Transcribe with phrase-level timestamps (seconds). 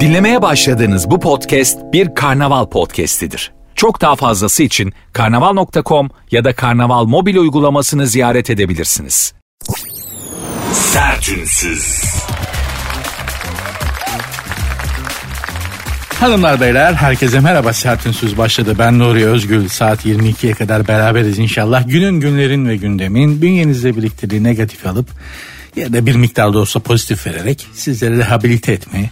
[0.00, 3.52] Dinlemeye başladığınız bu podcast bir karnaval podcastidir.
[3.74, 9.34] Çok daha fazlası için karnaval.com ya da karnaval mobil uygulamasını ziyaret edebilirsiniz.
[10.72, 12.04] Sertünsüz.
[16.20, 18.74] Hanımlar beyler herkese merhaba Sertünsüz başladı.
[18.78, 21.88] Ben Nuri Özgül saat 22'ye kadar beraberiz inşallah.
[21.88, 25.08] Günün günlerin ve gündemin bünyenizde biriktirdiği negatif alıp
[25.76, 29.10] ya da bir miktar da olsa pozitif vererek sizleri rehabilite etmeyi,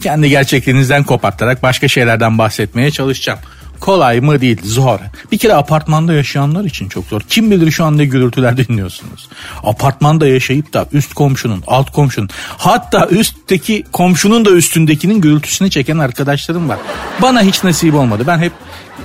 [0.00, 3.38] kendi gerçekliğinizden kopartarak başka şeylerden bahsetmeye çalışacağım.
[3.80, 4.98] Kolay mı değil zor.
[5.32, 7.20] Bir kere apartmanda yaşayanlar için çok zor.
[7.20, 9.28] Kim bilir şu anda gürültüler dinliyorsunuz.
[9.64, 12.28] Apartmanda yaşayıp da üst komşunun, alt komşunun
[12.58, 16.78] hatta üstteki komşunun da üstündekinin gürültüsünü çeken arkadaşlarım var.
[17.22, 18.24] Bana hiç nasip olmadı.
[18.26, 18.52] Ben hep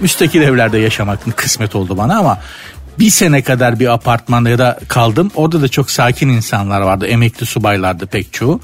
[0.02, 2.40] üstteki evlerde yaşamak kısmet oldu bana ama
[3.00, 5.32] bir sene kadar bir apartmanda ya da kaldım.
[5.36, 7.08] Orada da çok sakin insanlar vardı.
[7.08, 8.62] Emekli subaylardı pek çoğu.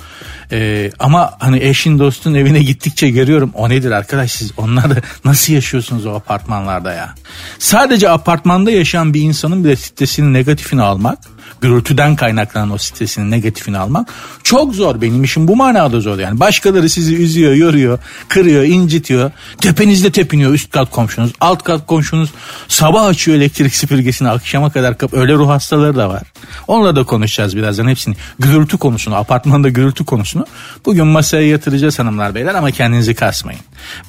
[0.51, 3.51] Ee, ama hani eşin dostun evine gittikçe görüyorum.
[3.53, 7.15] O nedir arkadaş siz onları nasıl yaşıyorsunuz o apartmanlarda ya?
[7.59, 11.19] Sadece apartmanda yaşayan bir insanın bile stresinin negatifini almak
[11.61, 15.01] gürültüden kaynaklanan o stresinin negatifini almak çok zor.
[15.01, 16.39] Benim işim bu manada zor yani.
[16.39, 19.31] Başkaları sizi üzüyor, yoruyor, kırıyor, incitiyor.
[19.61, 21.31] Tepenizde tepiniyor üst kat komşunuz.
[21.39, 22.29] Alt kat komşunuz
[22.67, 26.23] sabah açıyor elektrik süpürgesini akşama kadar kap öyle ruh hastaları da var.
[26.67, 28.15] Onunla da konuşacağız birazdan hepsini.
[28.39, 30.45] Gürültü konusunu, apartmanda gürültü konusunu
[30.85, 33.61] bugün masaya yatıracağız hanımlar beyler ama kendinizi kasmayın.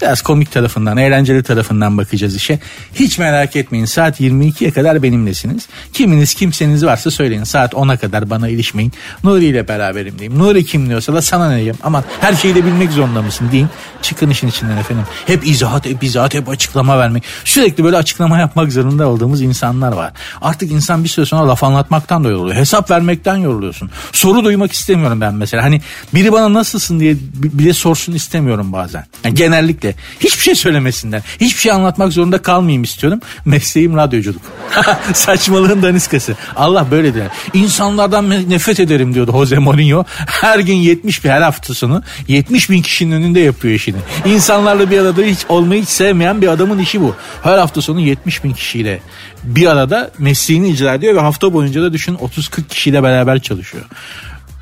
[0.03, 2.59] Biraz komik tarafından, eğlenceli tarafından bakacağız işe.
[2.95, 5.67] Hiç merak etmeyin saat 22'ye kadar benimlesiniz.
[5.93, 8.93] Kiminiz kimseniz varsa söyleyin saat 10'a kadar bana ilişmeyin.
[9.25, 10.39] Nuri ile beraberim diyeyim.
[10.39, 11.77] Nuri kim diyorsa da sana ne diyeyim.
[11.83, 13.69] Ama her şeyi de bilmek zorunda mısın deyin.
[14.03, 15.05] Çıkın işin içinden efendim.
[15.27, 17.25] Hep izahat, hep izahat, hep açıklama vermek.
[17.45, 20.13] Sürekli böyle açıklama yapmak zorunda olduğumuz insanlar var.
[20.43, 22.57] Artık insan bir süre sonra laf anlatmaktan da yoruluyor.
[22.57, 23.91] Hesap vermekten yoruluyorsun.
[24.13, 25.63] Soru duymak istemiyorum ben mesela.
[25.65, 25.81] Hani
[26.15, 29.05] biri bana nasılsın diye bile sorsun istemiyorum bazen.
[29.25, 29.95] Yani genellikle.
[30.21, 31.23] Hiçbir şey söylemesinler.
[31.41, 33.21] Hiçbir şey anlatmak zorunda kalmayayım istiyorum.
[33.45, 34.43] Mesleğim radyoculuk.
[35.15, 36.37] Saçmalığın daniskası.
[36.57, 37.29] Allah böyle der.
[37.55, 40.05] İnsanlardan nefret ederim diyordu Jose Mourinho.
[40.27, 43.97] Her gün 70 bir her hafta sonu 70 bin kişinin önünde yapıyor işini.
[44.27, 47.15] İnsanlarla bir arada hiç olmayı hiç sevmeyen bir adamın işi bu.
[47.43, 49.01] Her hafta sonu 70 bin kişiyle
[49.45, 53.85] bir arada mesleğini icra ediyor ve hafta boyunca da düşün 30-40 kişiyle beraber çalışıyor.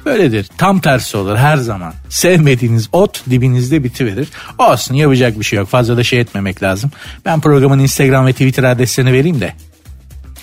[0.08, 0.46] Böyledir.
[0.58, 1.94] Tam tersi olur her zaman.
[2.08, 4.28] Sevmediğiniz ot dibinizde bitiverir.
[4.58, 5.68] Olsun yapacak bir şey yok.
[5.68, 6.90] Fazla da şey etmemek lazım.
[7.24, 9.54] Ben programın Instagram ve Twitter adreslerini vereyim de.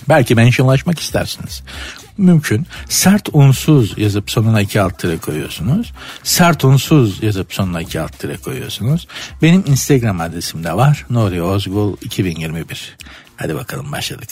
[0.09, 1.63] Belki mentionlaşmak istersiniz.
[2.17, 2.67] Mümkün.
[2.89, 5.93] Sert unsuz yazıp sonuna iki alt tire koyuyorsunuz.
[6.23, 9.07] Sert unsuz yazıp sonuna iki alt tire koyuyorsunuz.
[9.41, 11.05] Benim Instagram adresim de var.
[11.09, 12.97] Nuri Ozgul 2021.
[13.35, 14.29] Hadi bakalım başladık.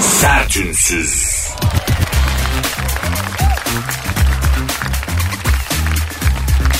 [0.00, 1.48] Sertünsüz.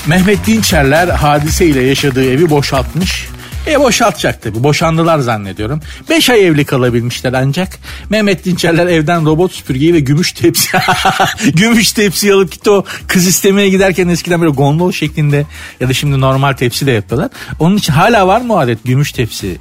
[0.07, 3.29] Mehmet Dinçerler hadiseyle yaşadığı evi boşaltmış.
[3.67, 4.63] E boşaltacak tabii.
[4.63, 5.81] Boşandılar zannediyorum.
[6.09, 7.79] Beş ay evli kalabilmişler ancak.
[8.11, 10.69] Mehmet Dinçerler evden robot süpürgeyi ve gümüş tepsi
[11.55, 15.47] gümüş tepsi alıp gitti o kız istemeye giderken eskiden böyle gondol şeklinde
[15.81, 17.31] ya da şimdi normal tepsi de yapıyorlar.
[17.59, 19.59] Onun için hala var mı o adet gümüş tepsi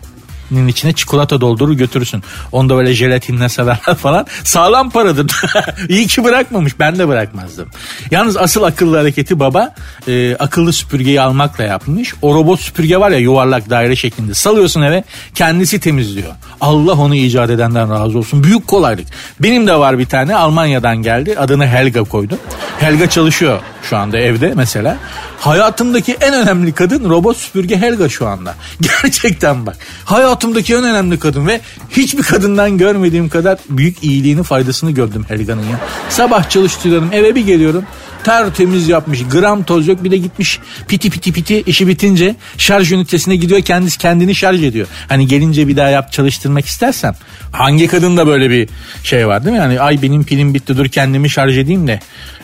[0.52, 2.24] nin içine çikolata doldurur götürürsün.
[2.52, 4.26] Onu da böyle jelatinle sararlar falan.
[4.44, 5.32] Sağlam paradır.
[5.90, 6.80] İyi ki bırakmamış.
[6.80, 7.68] Ben de bırakmazdım.
[8.12, 9.76] Yalnız asıl akıllı hareketi baba
[10.08, 12.14] e, akıllı süpürgeyi almakla yapmış.
[12.22, 14.34] O robot süpürge var ya yuvarlak daire şeklinde.
[14.34, 15.04] Salıyorsun eve
[15.36, 16.32] kendisi temizliyor.
[16.62, 18.44] Allah onu icat edenden razı olsun.
[18.44, 19.08] Büyük kolaylık.
[19.40, 21.36] Benim de var bir tane Almanya'dan geldi.
[21.40, 22.38] Adını Helga koydum.
[22.80, 23.60] Helga çalışıyor
[23.90, 24.98] şu anda evde mesela.
[25.40, 28.56] Hayatımdaki en önemli kadın robot süpürge Helga şu anda.
[28.82, 29.78] Gerçekten bak.
[30.06, 35.80] Hayatımdaki en önemli kadın ve hiçbir kadından görmediğim kadar büyük iyiliğini faydasını gördüm Helga'nın ya.
[36.10, 37.86] Sabah çalıştırıyorum eve bir geliyorum
[38.28, 43.36] tertemiz yapmış gram toz yok bir de gitmiş piti piti piti işi bitince şarj ünitesine
[43.36, 44.88] gidiyor kendisi kendini şarj ediyor.
[45.10, 47.16] Hani gelince bir daha yap çalıştırmak istersen
[47.52, 48.70] hangi kadın da böyle bir
[49.04, 49.62] şey var değil mi?
[49.62, 52.00] Yani ay benim pilim bitti dur kendimi şarj edeyim de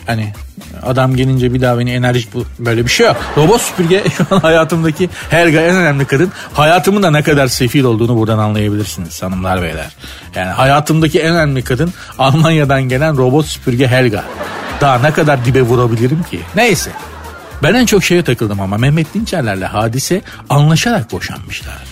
[0.06, 0.32] hani
[0.82, 3.16] adam gelince bir daha beni enerjik bu böyle bir şey yok.
[3.36, 6.32] Robot süpürge şu an hayatımdaki Helga en önemli kadın.
[6.52, 9.90] Hayatımın da ne kadar sefil olduğunu buradan anlayabilirsiniz hanımlar beyler.
[10.34, 14.24] Yani hayatımdaki en önemli kadın Almanya'dan gelen robot süpürge Helga.
[14.80, 16.40] Daha ne kadar dibe vurabilirim ki?
[16.56, 16.90] Neyse.
[17.62, 21.82] Ben en çok şeye takıldım ama Mehmet Dinçerlerle hadise anlaşarak boşanmışlar.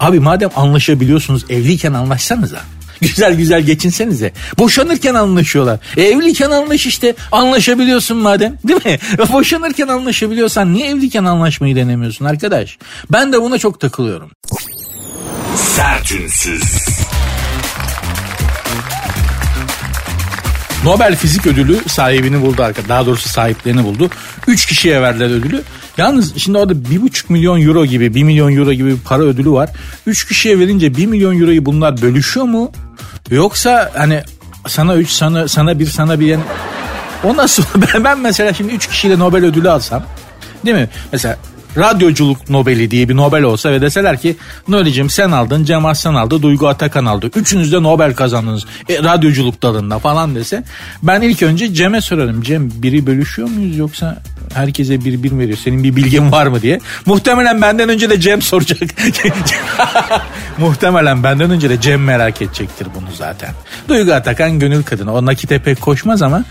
[0.00, 2.58] Abi madem anlaşabiliyorsunuz evliyken anlaşsanıza.
[3.00, 4.32] Güzel güzel geçinsenize.
[4.58, 5.78] Boşanırken anlaşıyorlar.
[5.96, 7.14] E, evliyken anlaş işte.
[7.32, 8.58] Anlaşabiliyorsun madem.
[8.68, 8.98] Değil mi?
[9.32, 12.78] Boşanırken anlaşabiliyorsan niye evliyken anlaşmayı denemiyorsun arkadaş?
[13.12, 14.30] Ben de buna çok takılıyorum.
[15.56, 16.62] Sertünsüz.
[20.84, 22.62] Nobel Fizik Ödülü sahibini buldu.
[22.88, 24.10] Daha doğrusu sahiplerini buldu.
[24.46, 25.62] Üç kişiye verdiler ödülü.
[25.96, 29.50] Yalnız şimdi orada bir buçuk milyon euro gibi bir milyon euro gibi bir para ödülü
[29.50, 29.70] var.
[30.06, 32.72] Üç kişiye verince bir milyon euroyu bunlar bölüşüyor mu?
[33.30, 34.22] Yoksa hani
[34.68, 36.42] sana üç sana sana bir sana bir yani
[37.24, 37.62] o nasıl?
[37.94, 40.02] Ben, ben mesela şimdi üç kişiyle Nobel ödülü alsam
[40.64, 40.88] değil mi?
[41.12, 41.36] Mesela
[41.78, 44.36] radyoculuk Nobel'i diye bir Nobel olsa ve deseler ki
[44.68, 47.30] Nuri'cim sen aldın, Cem Aslan aldı, Duygu Atakan aldı.
[47.36, 50.64] Üçünüz de Nobel kazandınız e, radyoculuk dalında falan dese.
[51.02, 52.42] Ben ilk önce Cem'e sorarım.
[52.42, 54.22] Cem biri bölüşüyor muyuz yoksa
[54.54, 55.58] herkese bir bir veriyor.
[55.64, 56.80] Senin bir bilgin var mı diye.
[57.06, 58.82] Muhtemelen benden önce de Cem soracak.
[60.58, 63.50] Muhtemelen benden önce de Cem merak edecektir bunu zaten.
[63.88, 65.12] Duygu Atakan gönül kadını.
[65.12, 66.44] O nakite pek koşmaz ama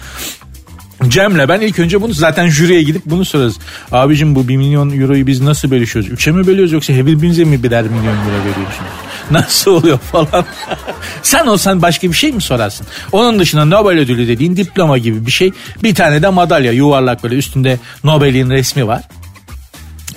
[1.07, 3.59] Cem'le ben ilk önce bunu zaten jüriye gidip bunu sorarız.
[3.92, 6.12] Abicim bu 1 milyon euroyu biz nasıl bölüşüyoruz?
[6.12, 8.92] Üçe mi bölüyoruz yoksa birbirinize mi birer milyon euro veriyorsunuz?
[9.31, 10.45] Nasıl oluyor falan.
[11.24, 12.88] Sen olsan başka bir şey mi sorarsın?
[13.12, 15.51] Onun dışında Nobel ödülü dediğin diploma gibi bir şey.
[15.83, 19.01] Bir tane de madalya yuvarlak böyle üstünde Nobel'in resmi var.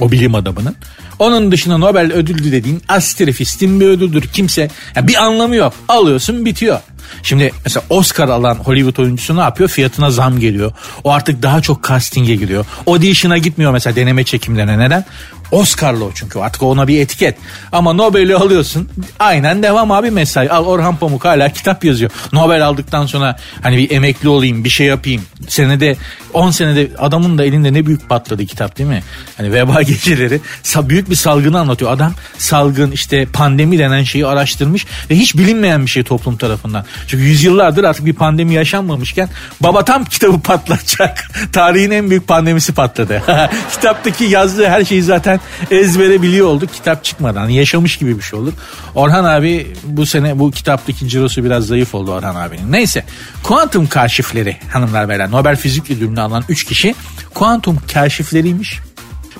[0.00, 0.76] O bilim adamının.
[1.18, 4.22] Onun dışında Nobel ödülü dediğin astrefistin bir ödüldür.
[4.32, 5.72] Kimse yani bir anlamı yok.
[5.88, 6.80] Alıyorsun bitiyor.
[7.22, 9.68] Şimdi mesela Oscar alan Hollywood oyuncusu ne yapıyor?
[9.68, 10.72] Fiyatına zam geliyor.
[11.04, 12.66] O artık daha çok casting'e giriyor.
[12.86, 14.78] Audition'a gitmiyor mesela deneme çekimlerine.
[14.78, 15.04] Neden?
[15.50, 17.36] Oscar'lı o çünkü artık ona bir etiket.
[17.72, 18.88] Ama Nobel'i alıyorsun
[19.18, 20.50] aynen devam abi mesai.
[20.50, 22.10] Al Orhan Pamuk hala kitap yazıyor.
[22.32, 25.22] Nobel aldıktan sonra hani bir emekli olayım bir şey yapayım.
[25.48, 25.96] Senede
[26.32, 29.02] 10 senede adamın da elinde ne büyük patladı kitap değil mi?
[29.36, 30.40] Hani veba geceleri
[30.88, 31.92] büyük bir salgını anlatıyor.
[31.92, 36.84] Adam salgın işte pandemi denen şeyi araştırmış ve hiç bilinmeyen bir şey toplum tarafından.
[37.06, 39.28] Çünkü yüzyıllardır artık bir pandemi yaşanmamışken
[39.60, 41.30] baba tam kitabı patlatacak.
[41.52, 43.22] Tarihin en büyük pandemisi patladı.
[43.72, 45.33] Kitaptaki yazdığı her şeyi zaten
[45.70, 47.48] ezbere biliyor olduk kitap çıkmadan.
[47.48, 48.52] Yaşamış gibi bir şey olur.
[48.94, 52.72] Orhan abi bu sene bu kitaptaki cirosu biraz zayıf oldu Orhan abinin.
[52.72, 53.04] Neyse
[53.42, 56.94] kuantum kaşifleri hanımlar beyler Nobel Fizik Ödülünü alan 3 kişi
[57.34, 58.80] kuantum kaşifleriymiş.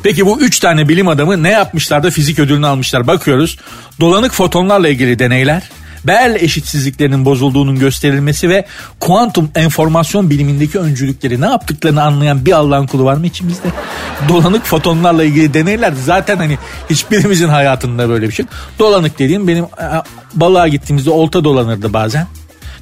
[0.02, 3.58] Peki bu üç tane bilim adamı ne yapmışlar da fizik ödülünü almışlar bakıyoruz.
[4.00, 5.62] Dolanık fotonlarla ilgili deneyler,
[6.06, 8.66] Bell eşitsizliklerinin bozulduğunun gösterilmesi ve
[9.00, 13.68] kuantum enformasyon bilimindeki öncülükleri ne yaptıklarını anlayan bir Allah'ın kulu var mı içimizde?
[14.28, 16.58] Dolanık fotonlarla ilgili deneyler zaten hani
[16.90, 18.46] hiçbirimizin hayatında böyle bir şey.
[18.78, 19.66] Dolanık dediğim benim
[20.34, 22.26] balığa gittiğimizde olta dolanırdı bazen.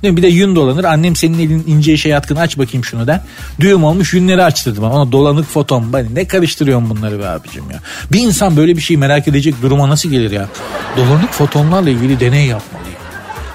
[0.03, 0.17] Değil mi?
[0.17, 0.85] Bir de yün dolanır.
[0.85, 3.21] Annem senin elin ince işe yatkın aç bakayım şunu der.
[3.61, 4.93] Düğüm olmuş yünleri açtırdı bana.
[4.93, 5.93] Ona dolanık foton.
[5.93, 7.81] Ben ne karıştırıyorum bunları be abicim ya.
[8.13, 10.49] Bir insan böyle bir şey merak edecek duruma nasıl gelir ya?
[10.97, 12.83] Dolanık fotonlarla ilgili deney yapmalı.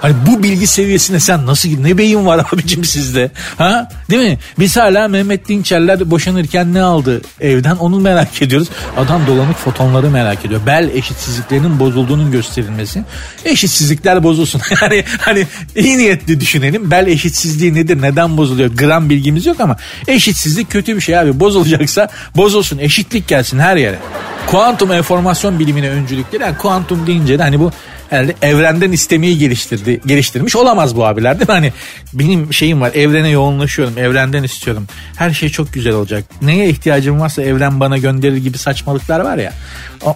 [0.02, 3.32] Hani bu bilgi seviyesine sen nasıl ne beyin var abicim sizde?
[3.58, 3.90] Ha?
[4.10, 4.38] Değil mi?
[4.60, 8.68] Biz hala Mehmet Dinçerler boşanırken ne aldı evden onu merak ediyoruz.
[8.98, 10.62] Adam dolanık fotonları merak ediyor.
[10.66, 13.04] Bel eşitsizliklerinin bozulduğunun gösterilmesi.
[13.46, 14.62] Eşitsizlikler bozulsun.
[14.82, 16.92] yani hani iyi niyetli düşünelim.
[16.92, 18.02] Bel eşitsizliği nedir?
[18.02, 18.72] Neden bozuluyor?
[18.72, 19.78] Gram bilgimiz yok ama
[20.08, 21.40] eşitsizlik kötü bir şey abi.
[21.40, 22.78] Bozulacaksa bozulsun.
[22.78, 24.00] Eşitlik gelsin her yere.
[24.48, 26.44] Kuantum enformasyon bilimine öncülükleri.
[26.44, 27.72] Yani kuantum deyince de hani bu
[28.10, 31.54] herhalde evrenden istemeyi geliştirdi, geliştirmiş olamaz bu abiler değil mi?
[31.54, 31.74] Hani
[32.14, 34.88] benim şeyim var evrene yoğunlaşıyorum evrenden istiyorum.
[35.16, 36.24] Her şey çok güzel olacak.
[36.42, 39.54] Neye ihtiyacım varsa evren bana gönderir gibi saçmalıklar var ya.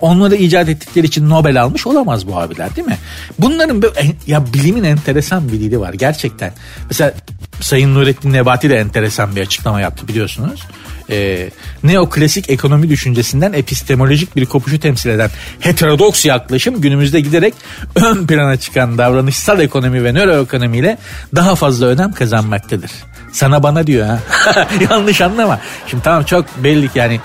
[0.02, 2.98] Onları icat ettikleri için Nobel almış olamaz bu abiler değil mi?
[3.40, 3.84] Bunların
[4.28, 6.54] ya bilimin enteresan bir dili var gerçekten.
[6.90, 7.14] Mesela
[7.62, 10.62] Sayın Nurettin Nebati de enteresan bir açıklama yaptı biliyorsunuz
[11.12, 11.50] e,
[11.83, 17.54] neoklasik ekonomi düşüncesinden epistemolojik bir kopuşu temsil eden heterodoks yaklaşım günümüzde giderek
[17.95, 20.97] ön plana çıkan davranışsal ekonomi ve nöroekonomiyle
[21.35, 22.92] daha fazla önem kazanmaktadır.
[23.31, 24.19] Sana bana diyor ha.
[24.90, 25.59] Yanlış anlama.
[25.88, 27.19] Şimdi tamam çok belli ki yani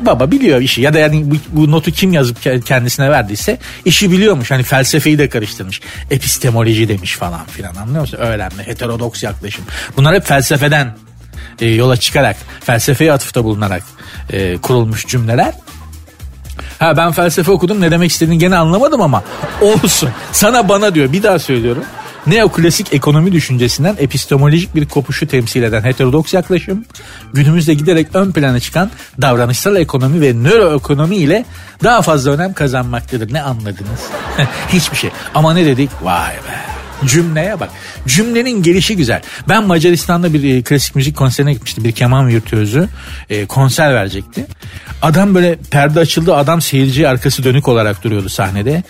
[0.00, 4.50] baba biliyor işi ya da yani bu, bu notu kim yazıp kendisine verdiyse işi biliyormuş.
[4.50, 5.80] Hani felsefeyi de karıştırmış.
[6.10, 8.18] Epistemoloji demiş falan filan anlıyor musun?
[8.20, 9.64] Öğrenme, heterodoks yaklaşım.
[9.96, 10.94] Bunlar hep felsefeden
[11.60, 13.82] e, yola çıkarak felsefeye atıfta bulunarak
[14.32, 15.54] e, kurulmuş cümleler.
[16.78, 19.22] Ha ben felsefe okudum ne demek istediğini gene anlamadım ama
[19.60, 20.10] olsun.
[20.32, 21.84] Sana bana diyor bir daha söylüyorum.
[22.26, 26.84] Neoklasik ekonomi düşüncesinden epistemolojik bir kopuşu temsil eden heterodoks yaklaşım
[27.32, 28.90] günümüzde giderek ön plana çıkan
[29.22, 31.44] davranışsal ekonomi ve nöroekonomi ile
[31.82, 33.32] daha fazla önem kazanmaktadır.
[33.32, 34.00] Ne anladınız?
[34.68, 35.10] Hiçbir şey.
[35.34, 35.90] Ama ne dedik?
[36.02, 36.69] Vay be.
[37.06, 37.70] Cümleye bak.
[38.06, 39.22] Cümlenin gelişi güzel.
[39.48, 41.84] Ben Macaristan'da bir e, klasik müzik konserine gitmiştim.
[41.84, 42.88] Bir keman virtüözü
[43.30, 44.46] e, konser verecekti.
[45.02, 48.82] Adam böyle perde açıldı adam seyirci arkası dönük olarak duruyordu sahnede.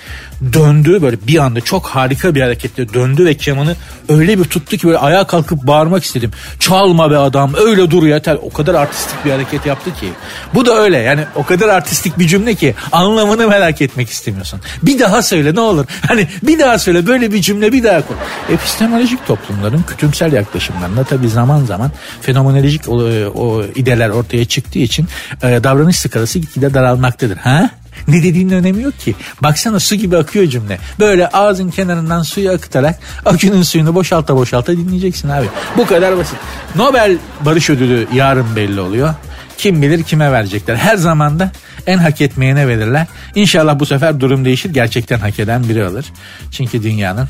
[0.52, 3.76] Döndü böyle bir anda çok harika bir hareketle döndü ve kemanı
[4.08, 6.30] öyle bir tuttu ki böyle ayağa kalkıp bağırmak istedim.
[6.58, 8.38] Çalma be adam öyle dur yeter.
[8.42, 10.08] O kadar artistik bir hareket yaptı ki.
[10.54, 14.60] Bu da öyle yani o kadar artistik bir cümle ki anlamını merak etmek istemiyorsun.
[14.82, 15.86] Bir daha söyle ne olur.
[16.10, 18.14] Hani bir daha söyle böyle bir cümle bir daha kur.
[18.52, 22.94] Epistemolojik toplumların kütümsel yaklaşımlarında tabii zaman zaman fenomenolojik o,
[23.34, 25.08] o ideler ortaya çıktığı için
[25.42, 27.36] e, davranış skalası gitgide daralmaktadır.
[27.36, 27.70] Ha?
[28.08, 29.14] Ne dediğinin önemi yok ki.
[29.42, 30.78] Baksana su gibi akıyor cümle.
[30.98, 35.46] Böyle ağzın kenarından suyu akıtarak akünün suyunu boşalta boşalta dinleyeceksin abi.
[35.76, 36.36] Bu kadar basit.
[36.76, 39.14] Nobel Barış Ödülü yarın belli oluyor.
[39.58, 40.76] Kim bilir kime verecekler.
[40.76, 41.52] Her zamanda
[41.86, 43.06] en hak etmeyene verirler.
[43.34, 44.70] İnşallah bu sefer durum değişir.
[44.70, 46.06] Gerçekten hak eden biri alır.
[46.50, 47.28] Çünkü dünyanın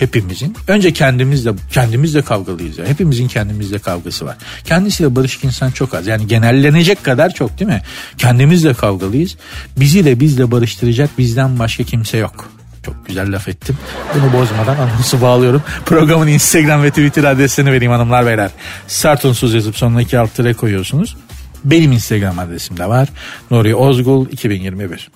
[0.00, 2.86] hepimizin önce kendimizle kendimizle kavgalıyız ya.
[2.86, 4.36] Hepimizin kendimizle kavgası var.
[4.64, 6.06] Kendisiyle barışık insan çok az.
[6.06, 7.82] Yani genellenecek kadar çok değil mi?
[8.18, 9.36] Kendimizle kavgalıyız.
[9.76, 12.50] Bizi de bizle barıştıracak bizden başka kimse yok.
[12.86, 13.78] Çok güzel laf ettim.
[14.14, 15.62] Bunu bozmadan anonsu bağlıyorum.
[15.86, 18.50] Programın Instagram ve Twitter adresini vereyim hanımlar beyler.
[18.86, 21.16] Sert unsuz yazıp sonuna iki alt tere koyuyorsunuz.
[21.64, 23.08] Benim Instagram adresim de var.
[23.50, 25.10] Nuri Ozgul 2021.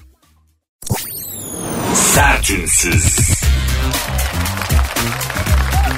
[1.94, 3.43] Sertünsüz.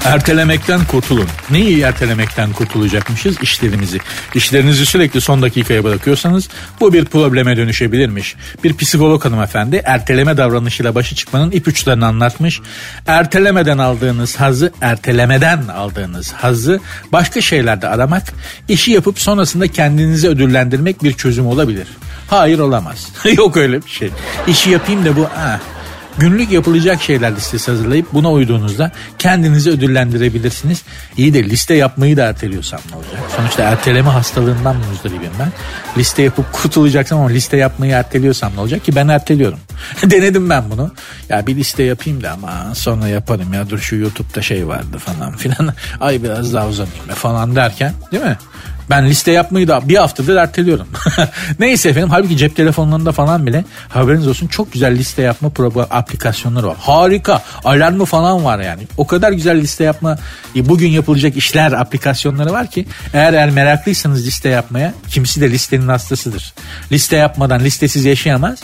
[0.06, 1.28] Ertelemekten kurtulun.
[1.50, 3.42] Neyi ertelemekten kurtulacakmışız?
[3.42, 3.98] İşlerimizi.
[4.34, 6.48] İşlerinizi sürekli son dakikaya bırakıyorsanız
[6.80, 8.36] bu bir probleme dönüşebilirmiş.
[8.64, 12.60] Bir psikolog hanımefendi erteleme davranışıyla başa çıkmanın ipuçlarını anlatmış.
[13.06, 16.80] Ertelemeden aldığınız hazı, ertelemeden aldığınız hazı
[17.12, 18.22] başka şeylerde aramak,
[18.68, 21.86] işi yapıp sonrasında kendinizi ödüllendirmek bir çözüm olabilir.
[22.28, 23.08] Hayır olamaz.
[23.36, 24.10] Yok öyle bir şey.
[24.46, 25.58] İşi yapayım da bu ah,
[26.18, 30.82] Günlük yapılacak şeyler listesi hazırlayıp buna uyduğunuzda kendinizi ödüllendirebilirsiniz.
[31.16, 33.20] İyi de liste yapmayı da erteliyorsam ne olacak?
[33.36, 35.52] Sonuçta erteleme hastalığından muzdaribim ben.
[35.98, 39.58] Liste yapıp kurtulacaksam ama liste yapmayı erteliyorsam ne olacak ki ben erteliyorum.
[40.02, 40.90] Denedim ben bunu.
[41.28, 45.36] Ya bir liste yapayım da ama sonra yaparım ya dur şu YouTube'da şey vardı falan
[45.36, 45.74] filan.
[46.00, 48.38] Ay biraz daha uzanayım falan derken değil mi?
[48.90, 50.86] Ben liste yapmayı da bir haftadır erteliyorum.
[51.58, 56.66] Neyse efendim halbuki cep telefonlarında falan bile haberiniz olsun çok güzel liste yapma program aplikasyonları
[56.66, 56.76] var.
[56.80, 57.42] Harika.
[57.64, 58.82] Alarmı falan var yani.
[58.96, 60.18] O kadar güzel liste yapma
[60.56, 65.88] e, bugün yapılacak işler aplikasyonları var ki eğer eğer meraklıysanız liste yapmaya kimisi de listenin
[65.88, 66.54] hastasıdır.
[66.92, 68.58] Liste yapmadan listesiz yaşayamaz.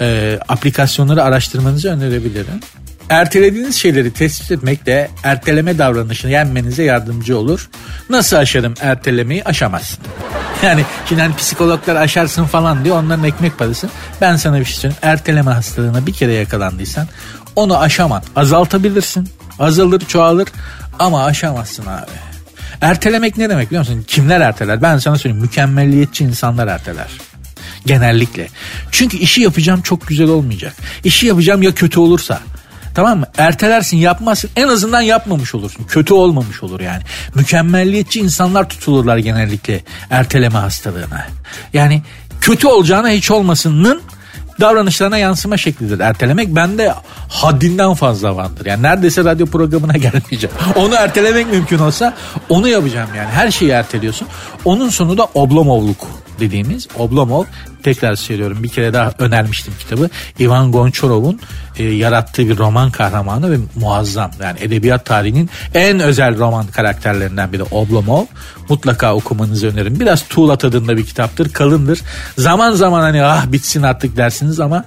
[0.00, 2.60] E, aplikasyonları araştırmanızı önerebilirim.
[3.08, 7.68] Ertelediğiniz şeyleri tespit etmek de erteleme davranışını yenmenize yardımcı olur.
[8.10, 9.44] Nasıl aşarım ertelemeyi?
[9.44, 9.98] Aşamazsın.
[10.62, 13.88] Yani şimdi hani psikologlar aşarsın falan diyor onların ekmek parası.
[14.20, 15.00] Ben sana bir şey söyleyeyim.
[15.02, 17.08] Erteleme hastalığına bir kere yakalandıysan
[17.56, 18.22] onu aşaman.
[18.36, 19.28] Azaltabilirsin.
[19.58, 20.48] Azalır çoğalır
[20.98, 22.10] ama aşamazsın abi.
[22.80, 24.04] Ertelemek ne demek biliyor musun?
[24.06, 24.82] Kimler erteler?
[24.82, 25.42] Ben sana söyleyeyim.
[25.42, 27.08] Mükemmelliyetçi insanlar erteler.
[27.86, 28.48] Genellikle.
[28.90, 30.74] Çünkü işi yapacağım çok güzel olmayacak.
[31.04, 32.40] İşi yapacağım ya kötü olursa.
[32.98, 33.26] Tamam mı?
[33.38, 35.84] Ertelersin yapmazsın en azından yapmamış olursun.
[35.84, 37.02] Kötü olmamış olur yani.
[37.34, 41.26] Mükemmelliyetçi insanlar tutulurlar genellikle erteleme hastalığına.
[41.72, 42.02] Yani
[42.40, 44.02] kötü olacağına hiç olmasının
[44.60, 46.00] davranışlarına yansıma şeklidir.
[46.00, 46.94] Ertelemek bende
[47.28, 48.66] haddinden fazla vardır.
[48.66, 50.56] Yani neredeyse radyo programına gelmeyeceğim.
[50.76, 52.14] Onu ertelemek mümkün olsa
[52.48, 53.28] onu yapacağım yani.
[53.28, 54.28] Her şeyi erteliyorsun.
[54.64, 56.06] Onun sonu da oblomovluk
[56.40, 57.44] dediğimiz Oblomov
[57.82, 60.10] tekrar söylüyorum bir kere daha önermiştim kitabı.
[60.40, 61.40] Ivan Gonçarov'un
[61.76, 64.30] e, yarattığı bir roman kahramanı ve muazzam.
[64.42, 68.24] Yani edebiyat tarihinin en özel roman karakterlerinden biri Oblomov.
[68.68, 70.00] Mutlaka okumanızı öneririm.
[70.00, 71.52] Biraz tuğla tadında bir kitaptır.
[71.52, 72.00] Kalındır.
[72.38, 74.84] Zaman zaman hani ah bitsin artık dersiniz ama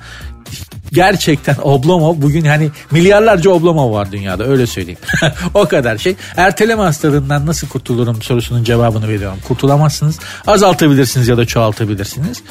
[0.92, 5.00] gerçekten Oblomov bugün hani milyarlarca Oblomov var dünyada öyle söyleyeyim.
[5.54, 6.16] o kadar şey.
[6.38, 9.40] Erteleme hastalığından nasıl kurtulurum sorusunun cevabını veriyorum.
[9.48, 10.20] Kurtulamazsınız.
[10.48, 12.44] Azaltabilirsiniz ya da çoğaltabilirsiniz.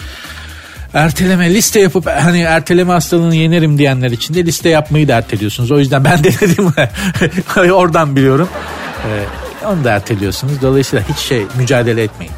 [0.94, 5.70] Erteleme liste yapıp hani erteleme hastalığını yenerim diyenler için de liste yapmayı da erteliyorsunuz.
[5.70, 6.72] O yüzden ben de dedim
[7.72, 8.48] oradan biliyorum.
[9.06, 10.62] Ee, onu da erteliyorsunuz.
[10.62, 12.32] Dolayısıyla hiç şey mücadele etmeyin.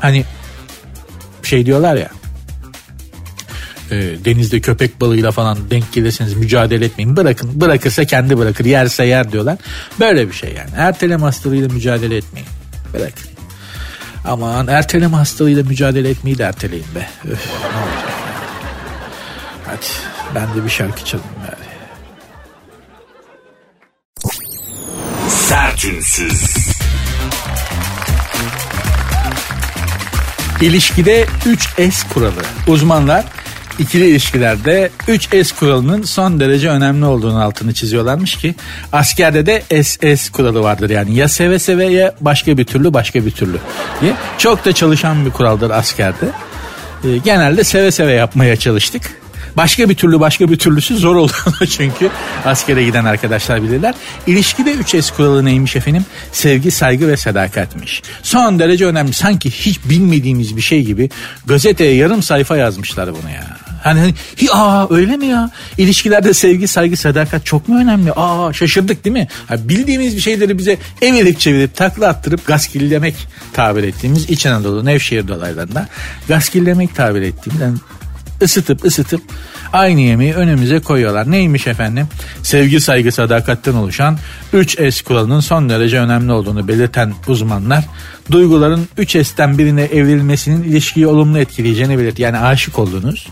[0.00, 0.24] Hani
[1.42, 2.08] şey diyorlar ya
[3.90, 7.16] e, denizde köpek balığıyla falan denk gelirseniz mücadele etmeyin.
[7.16, 7.60] Bırakın.
[7.60, 8.64] Bırakırsa kendi bırakır.
[8.64, 9.58] Yerse yer diyorlar.
[10.00, 10.70] Böyle bir şey yani.
[10.76, 12.48] Erteleme hastalığıyla mücadele etmeyin.
[12.94, 13.30] Bırakın.
[14.24, 17.08] Aman erteleme hastalığıyla mücadele etmeyi de erteleyin be.
[17.30, 18.14] Öf, ne olacak
[19.66, 19.86] Hadi
[20.34, 21.64] ben de bir şarkı çalayım bari.
[25.28, 26.56] Sertünsüz.
[30.60, 32.42] İlişkide 3S kuralı.
[32.66, 33.24] Uzmanlar
[33.78, 38.54] ikili ilişkilerde 3S kuralının son derece önemli olduğunu altını çiziyorlarmış ki
[38.92, 43.30] askerde de SS kuralı vardır yani ya seve seve ya başka bir türlü başka bir
[43.30, 43.58] türlü
[44.00, 44.12] diye.
[44.38, 46.26] Çok da çalışan bir kuraldır askerde.
[47.04, 49.24] Ee, genelde seve seve yapmaya çalıştık.
[49.56, 52.10] Başka bir türlü başka bir türlüsü zor olduğunu çünkü
[52.44, 53.94] askere giden arkadaşlar bilirler.
[54.26, 56.04] İlişkide 3S kuralı neymiş efendim?
[56.32, 58.02] Sevgi, saygı ve sadakatmiş.
[58.22, 59.12] Son derece önemli.
[59.12, 61.10] Sanki hiç bilmediğimiz bir şey gibi
[61.46, 63.53] gazeteye yarım sayfa yazmışlar bunu ya.
[63.84, 64.14] Hani, hani
[64.52, 65.50] aa öyle mi ya?
[65.78, 68.12] İlişkilerde sevgi, saygı, sadakat çok mu önemli?
[68.12, 69.28] Aa şaşırdık değil mi?
[69.46, 73.14] Ha, bildiğimiz bir şeyleri bize evirip çevirip takla attırıp gaskillemek
[73.52, 75.88] tabir ettiğimiz İç Anadolu Nevşehir dolaylarında
[76.28, 77.76] gaskillemek tabir ettiğimiz yani
[78.42, 79.22] ısıtıp ısıtıp
[79.72, 81.30] aynı yemeği önümüze koyuyorlar.
[81.30, 82.06] Neymiş efendim?
[82.42, 84.18] Sevgi, saygı, sadakatten oluşan
[84.54, 87.84] 3S kuralının son derece önemli olduğunu belirten uzmanlar
[88.30, 92.22] duyguların 3S'ten birine evrilmesinin ilişkiyi olumlu etkileyeceğini belirtti.
[92.22, 93.28] Yani aşık oldunuz.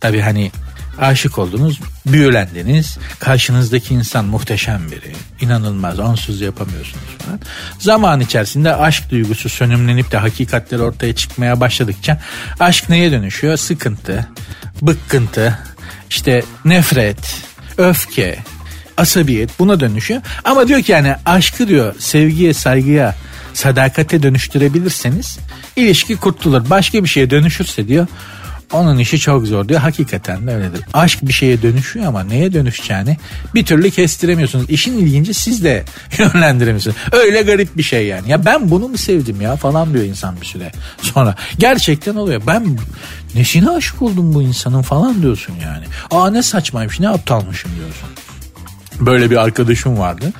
[0.00, 0.52] Tabii hani
[0.98, 2.98] aşık oldunuz, büyülendiniz.
[3.18, 5.12] Karşınızdaki insan muhteşem biri.
[5.40, 7.40] inanılmaz, onsuz yapamıyorsunuz falan.
[7.78, 12.20] Zaman içerisinde aşk duygusu sönümlenip de hakikatler ortaya çıkmaya başladıkça
[12.60, 13.56] aşk neye dönüşüyor?
[13.56, 14.28] Sıkıntı,
[14.82, 15.58] bıkkıntı,
[16.10, 17.42] işte nefret,
[17.76, 18.38] öfke,
[18.96, 20.20] asabiyet buna dönüşüyor.
[20.44, 23.14] Ama diyor ki yani aşkı diyor sevgiye, saygıya,
[23.54, 25.38] sadakate dönüştürebilirseniz
[25.76, 26.70] ilişki kurtulur.
[26.70, 28.06] Başka bir şeye dönüşürse diyor
[28.72, 29.80] onun işi çok zor diyor.
[29.80, 30.80] Hakikaten de öyledir.
[30.92, 33.16] Aşk bir şeye dönüşüyor ama neye dönüşeceğini
[33.54, 34.70] bir türlü kestiremiyorsunuz.
[34.70, 35.84] İşin ilginci siz de
[36.18, 36.96] yönlendiremiyorsunuz.
[37.12, 38.30] Öyle garip bir şey yani.
[38.30, 40.72] Ya ben bunu mu sevdim ya falan diyor insan bir süre
[41.02, 41.34] sonra.
[41.58, 42.42] Gerçekten oluyor.
[42.46, 42.78] Ben
[43.34, 45.84] nesine aşık oldum bu insanın falan diyorsun yani.
[46.10, 48.08] Aa ne saçmaymış ne aptalmışım diyorsun.
[49.00, 50.32] Böyle bir arkadaşım vardı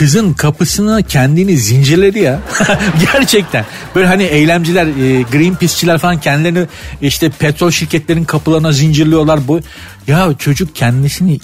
[0.00, 2.40] kızın kapısına kendini zincirledi ya.
[3.12, 3.64] Gerçekten.
[3.94, 6.66] Böyle hani eylemciler, e, Greenpeace'çiler falan kendilerini
[7.02, 9.48] işte petrol şirketlerin kapılarına zincirliyorlar.
[9.48, 9.60] Bu
[10.06, 11.38] ya çocuk kendisini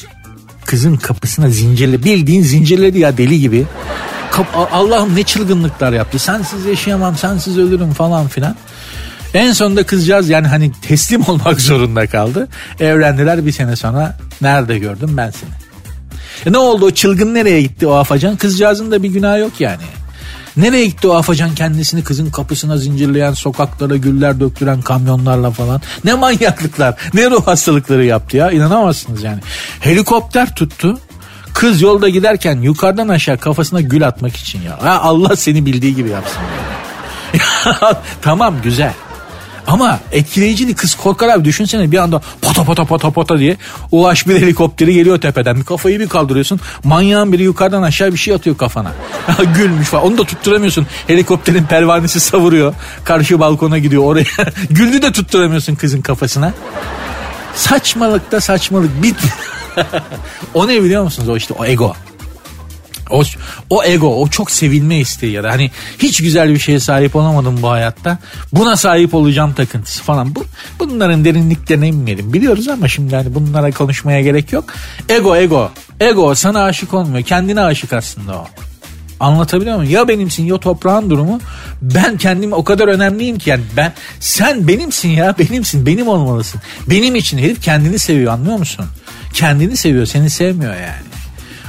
[0.67, 3.67] kızın kapısına zincirli bildiğin zincirledi ya deli gibi.
[4.73, 6.19] Allah'ım ne çılgınlıklar yaptı.
[6.19, 8.57] Sensiz yaşayamam, sensiz ölürüm falan filan.
[9.35, 12.49] En sonunda kızcağız yani hani teslim olmak zorunda kaldı.
[12.81, 15.66] Evlendiler bir sene sonra nerede gördüm ben seni.
[16.47, 18.37] E ne oldu o çılgın nereye gitti o afacan?
[18.37, 19.83] Kızcağızın da bir günah yok yani.
[20.57, 25.81] Nereye gitti o afacan kendisini kızın kapısına zincirleyen sokaklara güller döktüren kamyonlarla falan.
[26.05, 29.41] Ne manyaklıklar ne ruh hastalıkları yaptı ya inanamazsınız yani.
[29.81, 30.99] Helikopter tuttu
[31.55, 34.83] kız yolda giderken yukarıdan aşağı kafasına gül atmak için ya.
[34.83, 36.41] Ha, Allah seni bildiği gibi yapsın.
[36.41, 37.97] Yani.
[38.23, 38.93] tamam güzel.
[39.67, 40.75] Ama etkileyiciydi.
[40.75, 41.45] Kız korkar abi.
[41.45, 43.57] Düşünsene bir anda pata pata pata pata diye
[43.93, 45.57] UH bir helikopteri geliyor tepeden.
[45.57, 46.61] Bir kafayı bir kaldırıyorsun.
[46.85, 48.93] Manyağın biri yukarıdan aşağı bir şey atıyor kafana.
[49.57, 50.05] Gülmüş falan.
[50.05, 50.87] Onu da tutturamıyorsun.
[51.07, 52.75] Helikopterin pervanesi savuruyor.
[53.05, 54.25] Karşı balkona gidiyor oraya.
[54.71, 56.53] Güldü de tutturamıyorsun kızın kafasına.
[57.55, 59.03] Saçmalıkta saçmalık.
[59.03, 59.17] Bit
[60.55, 61.29] o ne biliyor musunuz?
[61.29, 61.95] O işte o ego
[63.11, 63.23] o,
[63.71, 67.63] o ego, o çok sevilme isteği ya da hani hiç güzel bir şeye sahip olamadım
[67.63, 68.19] bu hayatta.
[68.53, 70.35] Buna sahip olacağım takıntısı falan.
[70.35, 70.45] Bu,
[70.79, 72.33] bunların derinliklerine inmeyelim.
[72.33, 74.65] Biliyoruz ama şimdi hani bunlara konuşmaya gerek yok.
[75.09, 75.71] Ego, ego.
[76.01, 77.25] Ego sana aşık olmuyor.
[77.25, 78.47] Kendine aşık aslında o.
[79.21, 79.93] Anlatabiliyor muyum?
[79.93, 81.41] Ya benimsin ya toprağın durumu.
[81.83, 86.61] Ben kendim o kadar önemliyim ki yani ben sen benimsin ya benimsin benim olmalısın.
[86.91, 88.87] Benim için herif kendini seviyor anlıyor musun?
[89.33, 91.16] Kendini seviyor seni sevmiyor yani.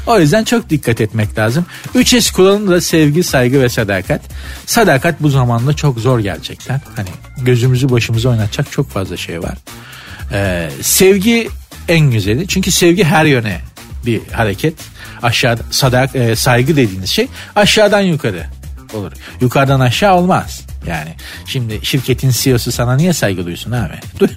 [0.08, 1.66] O yüzden çok dikkat etmek lazım.
[1.96, 4.22] 3S kuralı da sevgi, saygı ve sadakat.
[4.66, 6.82] Sadakat bu zamanda çok zor gerçekten.
[6.96, 9.58] Hani gözümüzü başımıza oynatacak çok fazla şey var.
[10.34, 11.50] Ee, sevgi
[11.88, 12.48] en güzeli.
[12.48, 13.62] Çünkü sevgi her yöne
[14.06, 14.74] bir hareket.
[15.24, 18.46] Aşağı sadak e, saygı dediğiniz şey aşağıdan yukarı
[18.96, 19.12] olur.
[19.42, 20.62] Yukarıdan aşağı olmaz.
[20.88, 23.94] Yani şimdi şirketin CEO'su sana niye saygı duysun abi?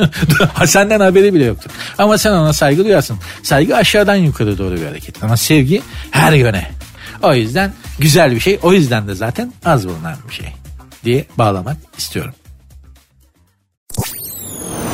[0.66, 1.70] Senden haberi bile yoktur.
[1.98, 3.18] Ama sen ona saygı duyarsın.
[3.42, 5.24] Saygı aşağıdan yukarı doğru bir hareket.
[5.24, 6.70] Ama sevgi her yöne.
[7.22, 8.58] O yüzden güzel bir şey.
[8.62, 10.52] O yüzden de zaten az bulunan bir şey
[11.04, 12.34] diye bağlamak istiyorum.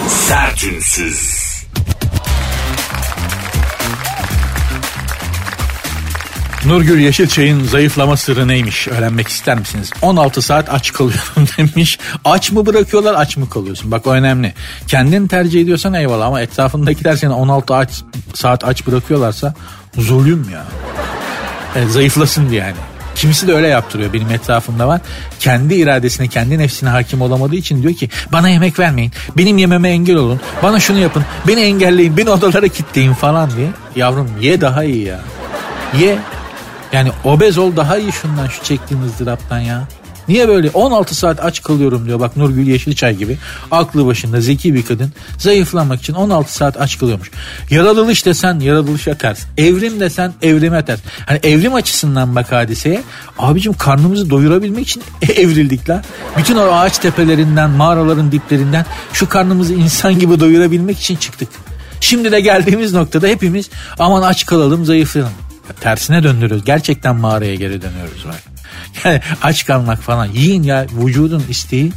[0.09, 1.46] Sertünsüz.
[6.67, 9.91] Nurgül Yeşilçay'ın zayıflama sırrı neymiş öğrenmek ister misiniz?
[10.03, 11.99] 16 saat aç kalıyorum demiş.
[12.25, 13.91] Aç mı bırakıyorlar aç mı kalıyorsun?
[13.91, 14.55] Bak o önemli.
[14.89, 18.03] Kendin tercih ediyorsan eyvallah ama etrafındakiler seni 16 aç,
[18.35, 19.55] saat aç bırakıyorlarsa
[19.99, 20.65] zulüm ya.
[21.77, 22.75] E, zayıflasın diye yani.
[23.15, 25.01] Kimisi de öyle yaptırıyor benim etrafımda var.
[25.41, 29.13] Kendi iradesine, kendi nefsine hakim olamadığı için diyor ki bana yemek vermeyin.
[29.37, 30.41] Benim yememe engel olun.
[30.63, 31.25] Bana şunu yapın.
[31.49, 32.17] Beni engelleyin.
[32.17, 33.69] Beni odalara kilitleyin falan diye.
[33.97, 35.21] Yavrum ye daha iyi ya.
[36.01, 36.19] Ye
[36.97, 39.89] yani obez ol daha iyi şundan şu çektiğin ızdıraptan ya.
[40.29, 43.39] Niye böyle 16 saat aç kalıyorum diyor bak Nurgül Yeşilçay gibi
[43.71, 47.31] aklı başında zeki bir kadın zayıflamak için 16 saat aç kalıyormuş.
[47.71, 49.43] Yaratılış desen yaratılışa ters.
[49.59, 51.01] Evrim desen evrime ters.
[51.27, 53.03] Hani evrim açısından bak hadiseye
[53.39, 55.03] abicim karnımızı doyurabilmek için
[55.37, 56.03] evrildik la.
[56.39, 61.49] Bütün o ağaç tepelerinden mağaraların diplerinden şu karnımızı insan gibi doyurabilmek için çıktık.
[62.01, 65.46] Şimdi de geldiğimiz noktada hepimiz aman aç kalalım zayıflayalım.
[65.81, 66.65] Tersine döndürüyoruz.
[66.65, 68.43] Gerçekten mağaraya geri dönüyoruz bak.
[69.05, 70.27] Yani aç kalmak falan.
[70.27, 71.93] Yiyin ya vücudun isteği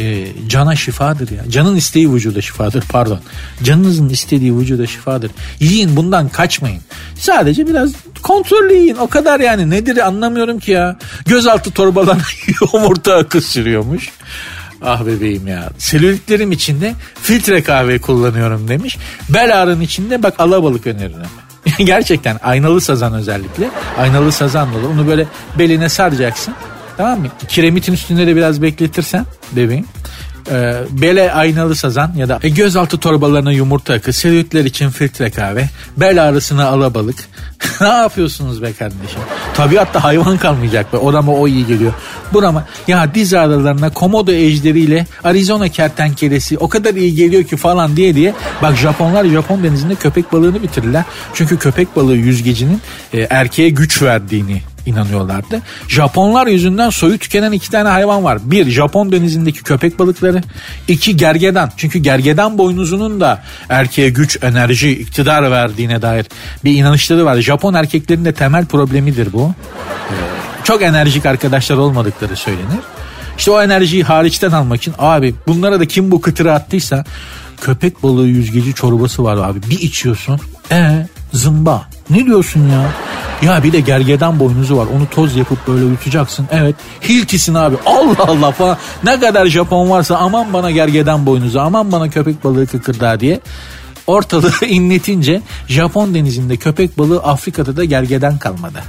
[0.00, 1.50] e, cana şifadır ya.
[1.50, 3.20] Canın isteği vücuda şifadır pardon.
[3.62, 5.30] Canınızın istediği vücuda şifadır.
[5.60, 6.80] Yiyin bundan kaçmayın.
[7.18, 8.96] Sadece biraz kontrollü yiyin.
[8.96, 10.96] O kadar yani nedir anlamıyorum ki ya.
[11.26, 12.22] Gözaltı torbalarına
[12.60, 14.10] yumurta akı sürüyormuş.
[14.82, 15.70] Ah bebeğim ya.
[15.78, 18.98] Selülitlerim içinde filtre kahve kullanıyorum demiş.
[19.28, 21.47] Bel ağrın içinde bak alabalık öneririm.
[21.78, 23.70] Gerçekten aynalı sazan özellikle.
[23.98, 24.88] Aynalı sazan dolu.
[24.88, 25.26] Onu böyle
[25.58, 26.54] beline saracaksın.
[26.96, 27.26] Tamam mı?
[27.48, 29.84] Kiremitin üstünde de biraz bekletirsen bebeğim.
[30.50, 35.68] E, bele aynalı sazan ya da e, gözaltı torbalarına yumurta akı, selülitler için filtre kahve,
[35.96, 37.16] bel ağrısına alabalık.
[37.80, 39.20] ne yapıyorsunuz be kardeşim?
[39.54, 40.96] Tabiatta hayvan kalmayacak be.
[40.96, 41.92] Orama o iyi geliyor.
[42.32, 48.14] Burama ya diz ağrılarına komodo ejderiyle Arizona kertenkelesi o kadar iyi geliyor ki falan diye
[48.14, 48.34] diye.
[48.62, 51.04] Bak Japonlar Japon denizinde köpek balığını bitirirler.
[51.34, 52.80] Çünkü köpek balığı yüzgecinin
[53.12, 55.62] e, erkeğe güç verdiğini inanıyorlardı.
[55.88, 58.38] Japonlar yüzünden soyu tükenen iki tane hayvan var.
[58.42, 60.42] Bir Japon denizindeki köpek balıkları.
[60.88, 61.70] iki gergedan.
[61.76, 66.26] Çünkü gergedan boynuzunun da erkeğe güç, enerji, iktidar verdiğine dair
[66.64, 67.40] bir inanışları var.
[67.40, 69.52] Japon erkeklerin de temel problemidir bu.
[70.10, 70.14] Ee,
[70.64, 72.80] çok enerjik arkadaşlar olmadıkları söylenir.
[73.38, 77.04] İşte o enerjiyi hariçten almak için abi bunlara da kim bu kıtırı attıysa
[77.60, 79.58] köpek balığı yüzgeci çorbası var abi.
[79.70, 80.40] Bir içiyorsun.
[80.72, 81.88] E zımba.
[82.10, 82.82] Ne diyorsun ya?
[83.42, 84.86] Ya bir de gergedan boynuzu var.
[84.96, 86.48] Onu toz yapıp böyle yutacaksın.
[86.50, 86.74] Evet.
[87.08, 87.76] Hiltisin abi.
[87.86, 88.76] Allah Allah falan.
[89.04, 91.60] Ne kadar Japon varsa aman bana gergedan boynuzu.
[91.60, 93.40] Aman bana köpek balığı kıkırdağı diye.
[94.06, 98.82] Ortalığı inletince Japon denizinde köpek balığı Afrika'da da gergedan kalmadı.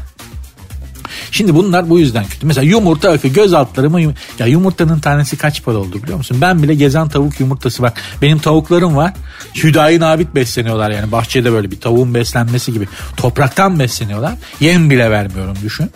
[1.31, 2.45] Şimdi bunlar bu yüzden kötü.
[2.45, 6.37] Mesela yumurta akı göz altlarıma yum ya yumurtanın tanesi kaç para oldu biliyor musun?
[6.41, 8.01] Ben bile gezen tavuk yumurtası bak.
[8.21, 9.13] Benim tavuklarım var.
[9.55, 12.87] Hüdayi nabit besleniyorlar yani bahçede böyle bir tavuğun beslenmesi gibi.
[13.17, 14.33] Topraktan besleniyorlar.
[14.59, 15.91] Yem bile vermiyorum düşün.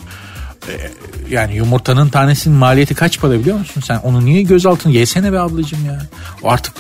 [0.68, 0.92] Ee,
[1.30, 3.84] yani yumurtanın tanesinin maliyeti kaç para biliyor musun?
[3.86, 6.06] Sen onu niye göz altını yesene be ablacığım ya.
[6.44, 6.74] O artık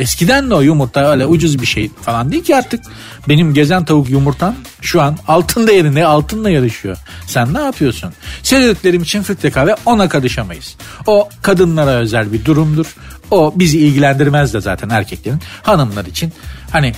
[0.00, 2.80] Eskiden de o yumurta öyle ucuz bir şey falan değil ki artık.
[3.28, 6.96] Benim gezen tavuk yumurtam şu an altın değerinde altınla yarışıyor.
[7.26, 8.12] Sen ne yapıyorsun?
[8.42, 10.76] Selülitlerim için filtre kahve ona karışamayız.
[11.06, 12.96] O kadınlara özel bir durumdur.
[13.30, 15.40] O bizi ilgilendirmez de zaten erkeklerin.
[15.62, 16.32] Hanımlar için
[16.70, 16.92] hani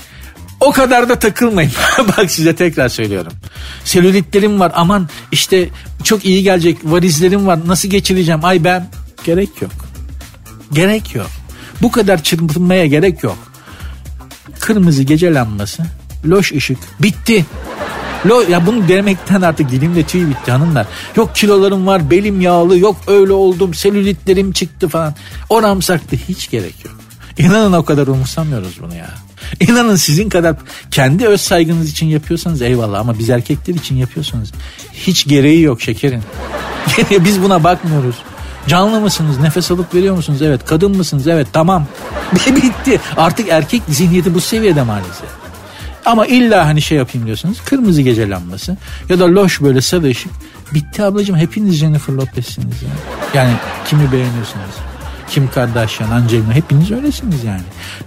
[0.59, 1.71] o kadar da takılmayın.
[2.17, 3.33] Bak size tekrar söylüyorum.
[3.85, 5.69] Selülitlerim var aman işte
[6.03, 8.89] çok iyi gelecek varizlerim var nasıl geçireceğim ay ben
[9.23, 9.71] gerek yok.
[10.73, 11.29] Gerek yok.
[11.81, 13.37] Bu kadar çırpınmaya gerek yok.
[14.59, 15.83] Kırmızı gece lambası,
[16.25, 17.45] loş ışık bitti.
[18.25, 20.87] Lo, ya bunu demekten artık dilimde tüy bitti hanımlar.
[21.15, 25.13] Yok kilolarım var, belim yağlı, yok öyle oldum, selülitlerim çıktı falan.
[25.49, 26.95] Oram sarktı hiç gerek yok.
[27.37, 29.09] İnanın o kadar umursamıyoruz bunu ya.
[29.59, 30.55] İnanın sizin kadar
[30.91, 34.51] kendi öz saygınız için yapıyorsanız eyvallah ama biz erkekler için yapıyorsanız
[34.93, 36.23] hiç gereği yok şekerin.
[37.25, 38.15] biz buna bakmıyoruz.
[38.67, 39.37] Canlı mısınız?
[39.39, 40.41] Nefes alıp veriyor musunuz?
[40.41, 40.65] Evet.
[40.65, 41.27] Kadın mısınız?
[41.27, 41.47] Evet.
[41.53, 41.85] Tamam.
[42.47, 42.99] Bitti.
[43.17, 45.42] Artık erkek zihniyeti bu seviyede maalesef.
[46.05, 47.61] Ama illa hani şey yapayım diyorsunuz.
[47.65, 48.77] Kırmızı gece lambası
[49.09, 50.31] ya da loş böyle sarı ışık.
[50.73, 52.89] Bitti ablacığım hepiniz Jennifer Lopez'siniz ya.
[53.33, 53.53] Yani
[53.89, 54.75] kimi beğeniyorsunuz?
[55.29, 57.61] Kim Kardashian, Angelina hepiniz öylesiniz yani.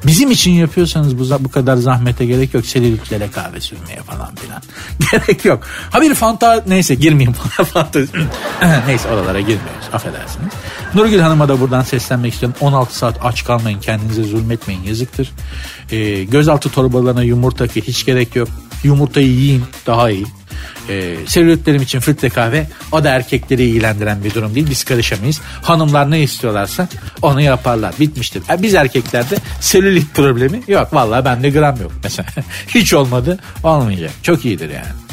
[0.07, 2.67] Bizim için yapıyorsanız bu, bu kadar zahmete gerek yok.
[2.67, 4.63] Selülitlere kahve sürmeye falan filan.
[5.13, 5.65] gerek yok.
[5.91, 7.33] Ha bir fanta neyse girmeyeyim
[7.73, 8.01] fanta.
[8.87, 10.53] neyse oralara girmiyoruz affedersiniz.
[10.95, 12.59] Nurgül Hanım'a da buradan seslenmek istiyorum.
[12.61, 15.33] 16 saat aç kalmayın kendinize zulmetmeyin yazıktır.
[15.91, 18.49] Ee, gözaltı torbalarına yumurta ki hiç gerek yok.
[18.85, 20.27] Yumurtayı yiyin daha iyi
[20.89, 24.67] e, selülitlerim için filtre kahve o da erkekleri ilgilendiren bir durum değil.
[24.71, 25.41] Biz karışamayız.
[25.63, 26.89] Hanımlar ne istiyorlarsa
[27.23, 27.95] onu yaparlar.
[28.01, 28.43] Bitmiştir.
[28.51, 30.95] E, biz erkeklerde selülit problemi yok.
[30.95, 32.29] Vallahi bende gram yok mesela.
[32.69, 34.11] Hiç olmadı olmayacak.
[34.23, 35.07] Çok iyidir yani.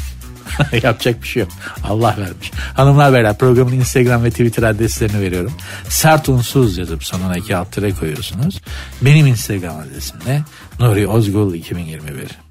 [0.83, 1.51] Yapacak bir şey yok.
[1.83, 2.51] Allah vermiş.
[2.73, 5.53] Hanımlar beyler programın Instagram ve Twitter adreslerini veriyorum.
[5.89, 8.61] Sert unsuz yazıp sonuna iki alt koyuyorsunuz.
[9.01, 10.41] Benim Instagram adresim de
[10.79, 12.43] Nuri Ozgul 2021.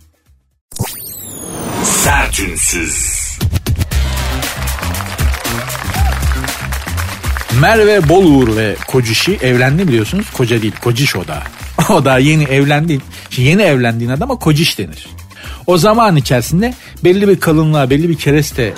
[2.03, 3.23] Sertünsüz.
[7.61, 10.27] Merve Boluğur ve Kocişi evlendi biliyorsunuz.
[10.31, 11.43] Koca değil, Kociş o da.
[11.91, 13.01] O da yeni evlendi.
[13.31, 15.07] Şimdi yeni evlendiğin adama Kociş denir.
[15.67, 18.75] O zaman içerisinde belli bir kalınlığa, belli bir kereste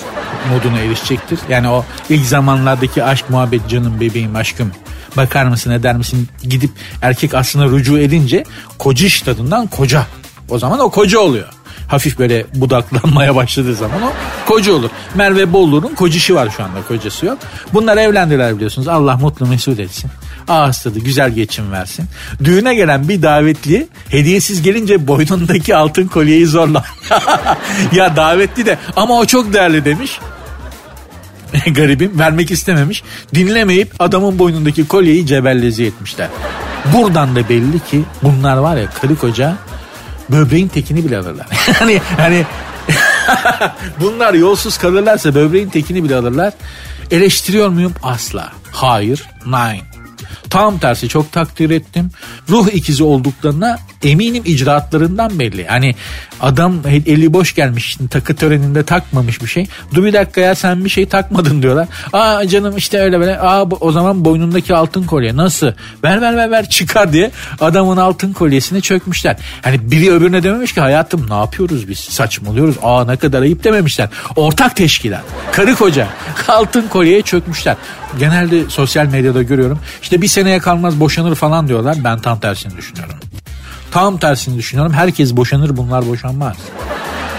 [0.49, 1.39] moduna erişecektir.
[1.49, 4.71] Yani o ilk zamanlardaki aşk muhabbet canım bebeğim aşkım
[5.17, 8.43] bakar mısın eder misin gidip erkek aslında rücu edince
[8.79, 10.05] kociş tadından koca.
[10.49, 11.54] O zaman o koca oluyor.
[11.87, 14.11] Hafif böyle budaklanmaya başladığı zaman o
[14.47, 14.89] koca olur.
[15.15, 17.37] Merve Bollu'nun kocişi var şu anda kocası yok.
[17.73, 18.87] Bunlar evlendiler biliyorsunuz.
[18.87, 20.11] Allah mutlu mesut etsin.
[20.47, 22.05] Ağız tadı güzel geçim versin.
[22.43, 26.83] Düğüne gelen bir davetli hediyesiz gelince boynundaki altın kolyeyi zorla.
[27.93, 30.19] ya davetli de ama o çok değerli demiş.
[31.67, 33.03] Garibim vermek istememiş.
[33.35, 36.27] Dinlemeyip adamın boynundaki kolyeyi cebellezi etmişler.
[36.93, 39.57] Buradan da belli ki bunlar var ya karı koca
[40.29, 41.47] böbreğin tekini bile alırlar.
[41.79, 42.45] hani hani
[43.99, 46.53] bunlar yolsuz kalırlarsa böbreğin tekini bile alırlar.
[47.11, 47.93] Eleştiriyor muyum?
[48.03, 48.51] Asla.
[48.71, 49.23] Hayır.
[49.45, 49.81] Nine.
[50.49, 52.11] Tam tersi çok takdir ettim.
[52.49, 55.67] Ruh ikizi olduklarına eminim icraatlarından belli.
[55.67, 55.95] Hani
[56.41, 59.67] adam eli boş gelmiş takı töreninde takmamış bir şey.
[59.95, 61.87] Dur bir dakika ya sen bir şey takmadın diyorlar.
[62.13, 63.39] Aa canım işte öyle böyle.
[63.39, 65.71] Aa o zaman boynundaki altın kolye nasıl?
[66.03, 69.37] Ver ver ver ver çıkar diye adamın altın kolyesine çökmüşler.
[69.61, 72.75] Hani biri öbürüne dememiş ki hayatım ne yapıyoruz biz saçmalıyoruz.
[72.83, 74.09] Aa ne kadar ayıp dememişler.
[74.35, 75.23] Ortak teşkilat.
[75.51, 76.07] Karı koca
[76.47, 77.75] altın kolyeye çökmüşler.
[78.19, 79.79] Genelde sosyal medyada görüyorum.
[80.01, 81.97] İşte bir seneye kalmaz boşanır falan diyorlar.
[82.03, 83.15] Ben tam tersini düşünüyorum.
[83.91, 84.93] Tam tersini düşünüyorum.
[84.93, 86.57] Herkes boşanır bunlar boşanmaz.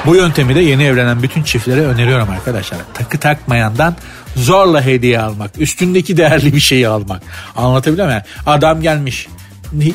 [0.06, 2.78] Bu yöntemi de yeni evlenen bütün çiftlere öneriyorum arkadaşlar.
[2.94, 3.96] Takı takmayandan
[4.36, 5.50] zorla hediye almak.
[5.58, 7.22] Üstündeki değerli bir şeyi almak.
[7.56, 8.22] Anlatabiliyor muyum?
[8.46, 9.28] Adam gelmiş.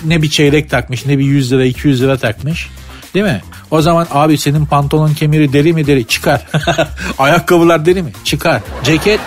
[0.06, 2.70] Ne bir çeyrek takmış ne bir 100 lira 200 lira takmış.
[3.14, 3.42] Değil mi?
[3.72, 6.48] O zaman abi senin pantolon kemeri deri mi deri çıkar.
[7.18, 8.12] Ayakkabılar deri mi?
[8.24, 8.62] Çıkar.
[8.84, 9.20] Ceket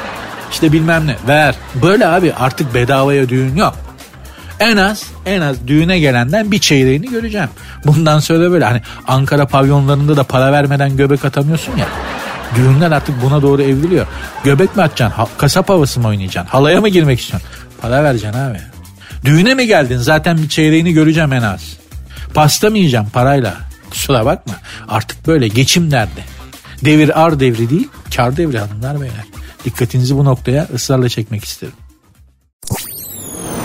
[0.55, 1.55] işte bilmem ne ver.
[1.83, 3.75] Böyle abi artık bedavaya düğün yok.
[4.61, 7.49] En az en az düğüne gelenden bir çeyreğini göreceğim.
[7.87, 11.87] Bundan sonra böyle hani Ankara pavyonlarında da para vermeden göbek atamıyorsun ya.
[12.55, 14.07] Düğünler artık buna doğru evriliyor.
[14.45, 15.17] Göbek mi atacaksın?
[15.17, 16.51] Ha, kasap havası mı oynayacaksın?
[16.51, 17.49] Halaya mı girmek istiyorsun?
[17.83, 18.59] Para vereceksin abi.
[19.25, 19.99] Düğüne mi geldin?
[19.99, 21.77] Zaten bir çeyreğini göreceğim en az.
[22.35, 23.55] Pasta mı yiyeceğim parayla?
[23.91, 24.55] Kusura bakma.
[24.89, 26.25] Artık böyle geçim derdi.
[26.85, 29.25] Devir ar devri değil, kar devri hanımlar beyler.
[29.65, 31.75] Dikkatinizi bu noktaya ısrarla çekmek isterim.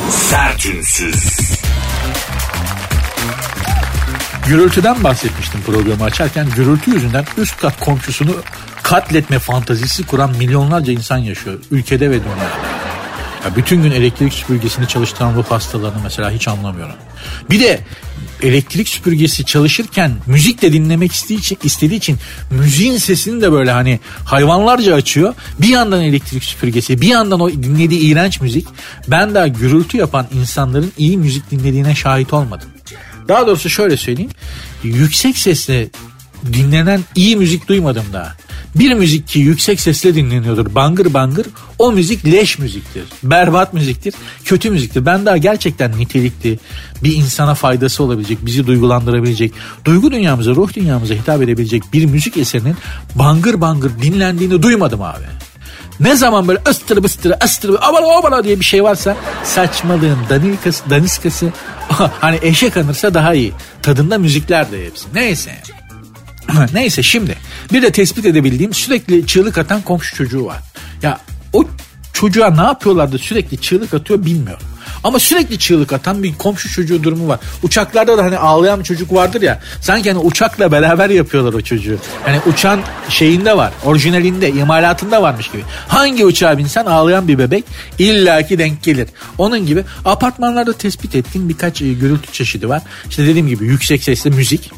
[0.09, 1.39] Sertünsüz.
[4.47, 6.47] Gürültüden bahsetmiştim programı açarken.
[6.55, 8.35] Gürültü yüzünden üst kat komşusunu
[8.83, 11.59] katletme fantazisi kuran milyonlarca insan yaşıyor.
[11.71, 12.79] Ülkede ve dünyada.
[13.45, 16.95] Ya bütün gün elektrik süpürgesini çalıştıran ruh hastalarını mesela hiç anlamıyorum.
[17.49, 17.79] Bir de
[18.43, 22.17] elektrik süpürgesi çalışırken müzik de dinlemek istediği için, istediği için
[22.52, 25.34] müziğin sesini de böyle hani hayvanlarca açıyor.
[25.60, 28.67] Bir yandan elektrik süpürgesi bir yandan o dinlediği iğrenç müzik.
[29.08, 32.69] Ben daha gürültü yapan insanların iyi müzik dinlediğine şahit olmadım.
[33.28, 34.32] Daha doğrusu şöyle söyleyeyim.
[34.84, 35.89] Yüksek sesle
[36.54, 38.36] dinlenen iyi müzik duymadım daha.
[38.75, 41.45] Bir müzik ki yüksek sesle dinleniyordur bangır bangır
[41.79, 43.03] o müzik leş müziktir.
[43.23, 44.13] Berbat müziktir,
[44.45, 45.05] kötü müziktir.
[45.05, 46.60] Ben daha gerçekten nitelikli
[47.03, 49.53] bir insana faydası olabilecek, bizi duygulandırabilecek,
[49.86, 52.75] duygu dünyamıza, ruh dünyamıza hitap edebilecek bir müzik eserinin
[53.15, 55.25] bangır bangır dinlendiğini duymadım abi.
[55.99, 61.51] Ne zaman böyle ıstırı bıstırı ıstırı abala abala diye bir şey varsa saçmalığın daniskası, daniskası
[62.19, 63.53] hani eşek anırsa daha iyi.
[63.82, 65.08] Tadında müzikler de hepsi.
[65.13, 65.51] Neyse.
[66.73, 67.35] Neyse şimdi
[67.73, 70.59] bir de tespit edebildiğim sürekli çığlık atan komşu çocuğu var.
[71.01, 71.19] Ya
[71.53, 71.65] o
[72.13, 74.63] çocuğa ne yapıyorlar da sürekli çığlık atıyor bilmiyorum.
[75.03, 77.39] Ama sürekli çığlık atan bir komşu çocuğu durumu var.
[77.63, 79.59] Uçaklarda da hani ağlayan çocuk vardır ya.
[79.81, 81.97] Sanki hani uçakla beraber yapıyorlar o çocuğu.
[82.25, 83.73] Hani uçan şeyinde var.
[83.85, 85.63] Orijinalinde, imalatında varmış gibi.
[85.88, 87.63] Hangi uçağa binsen ağlayan bir bebek
[87.99, 89.07] illaki denk gelir.
[89.38, 92.81] Onun gibi apartmanlarda tespit ettiğim birkaç e, gürültü çeşidi var.
[93.09, 94.71] İşte dediğim gibi yüksek sesli müzik.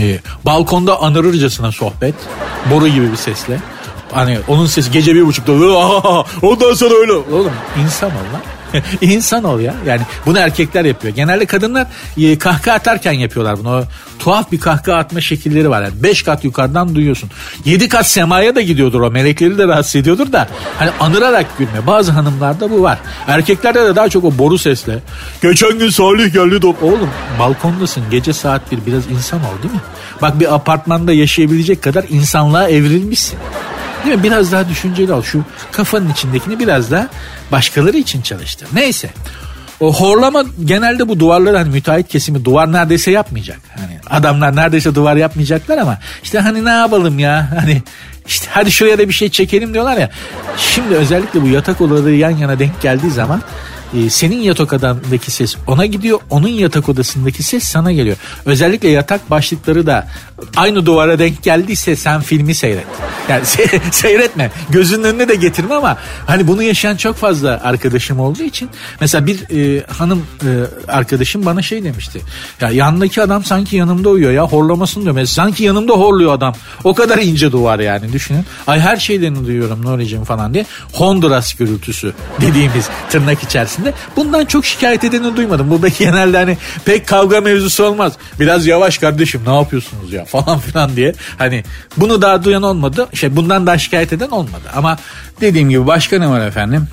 [0.00, 2.14] E, balkonda anırırcasına sohbet.
[2.70, 3.60] Boru gibi bir sesle.
[4.12, 5.52] Hani onun sesi gece bir buçukta
[6.42, 7.12] ondan sonra öyle.
[7.12, 7.52] Oğlum
[7.84, 8.42] insan ol lan.
[9.00, 9.74] İnsan ol ya.
[9.86, 11.14] Yani bunu erkekler yapıyor.
[11.14, 11.86] Genelde kadınlar
[12.18, 13.76] e, kahkaha atarken yapıyorlar bunu.
[13.76, 13.84] O,
[14.18, 15.82] tuhaf bir kahkaha atma şekilleri var.
[15.82, 17.30] Yani beş kat yukarıdan duyuyorsun.
[17.64, 19.10] Yedi kat semaya da gidiyordur o.
[19.10, 20.48] Melekleri de rahatsız ediyordur da.
[20.78, 21.86] Hani anırarak gülme.
[21.86, 22.98] Bazı hanımlarda bu var.
[23.26, 24.98] Erkeklerde de daha çok o boru sesle.
[25.42, 26.62] Geçen gün Salih geldi.
[26.62, 28.04] Dok Oğlum balkondasın.
[28.10, 28.78] Gece saat bir.
[28.86, 29.80] Biraz insan ol değil mi?
[30.22, 33.38] Bak bir apartmanda yaşayabilecek kadar insanlığa evrilmişsin.
[34.04, 34.22] Değil mi?
[34.22, 35.22] Biraz daha düşünceli ol.
[35.22, 37.08] Şu kafanın içindekini biraz daha
[37.52, 38.68] başkaları için çalıştır.
[38.72, 39.10] Neyse.
[39.80, 43.58] O horlama genelde bu duvarları hani müteahhit kesimi duvar neredeyse yapmayacak.
[43.76, 47.82] Hani adamlar neredeyse duvar yapmayacaklar ama işte hani ne yapalım ya hani
[48.26, 50.10] işte hadi şuraya da bir şey çekelim diyorlar ya.
[50.56, 53.42] Şimdi özellikle bu yatak odaları yan yana denk geldiği zaman
[53.94, 56.20] e, senin yatak odandaki ses ona gidiyor.
[56.30, 58.16] Onun yatak odasındaki ses sana geliyor.
[58.46, 60.08] Özellikle yatak başlıkları da
[60.56, 62.86] aynı duvara denk geldiyse sen filmi seyret.
[63.28, 64.50] Yani se- seyretme.
[64.70, 65.96] Gözünün önüne de getirme ama
[66.26, 68.70] hani bunu yaşayan çok fazla arkadaşım olduğu için
[69.00, 69.40] mesela bir
[69.78, 70.48] e, hanım e,
[70.92, 72.20] arkadaşım bana şey demişti.
[72.60, 75.14] Ya yanındaki adam sanki yanımda uyuyor ya horlamasın diyor.
[75.14, 76.54] Mesela sanki yanımda horluyor adam.
[76.84, 78.44] O kadar ince duvar yani düşünün.
[78.66, 80.66] Ay her şeylerini duyuyorum Nuri'cim falan diye.
[80.92, 83.77] Honduras gürültüsü dediğimiz tırnak içerisinde.
[84.16, 85.70] Bundan çok şikayet edeni duymadım.
[85.70, 88.12] Bu belki genelde hani pek kavga mevzusu olmaz.
[88.40, 91.14] Biraz yavaş kardeşim ne yapıyorsunuz ya falan filan diye.
[91.38, 91.64] Hani
[91.96, 93.08] bunu daha duyan olmadı.
[93.14, 94.70] Şey bundan daha şikayet eden olmadı.
[94.76, 94.98] Ama
[95.40, 96.88] dediğim gibi başka ne var efendim?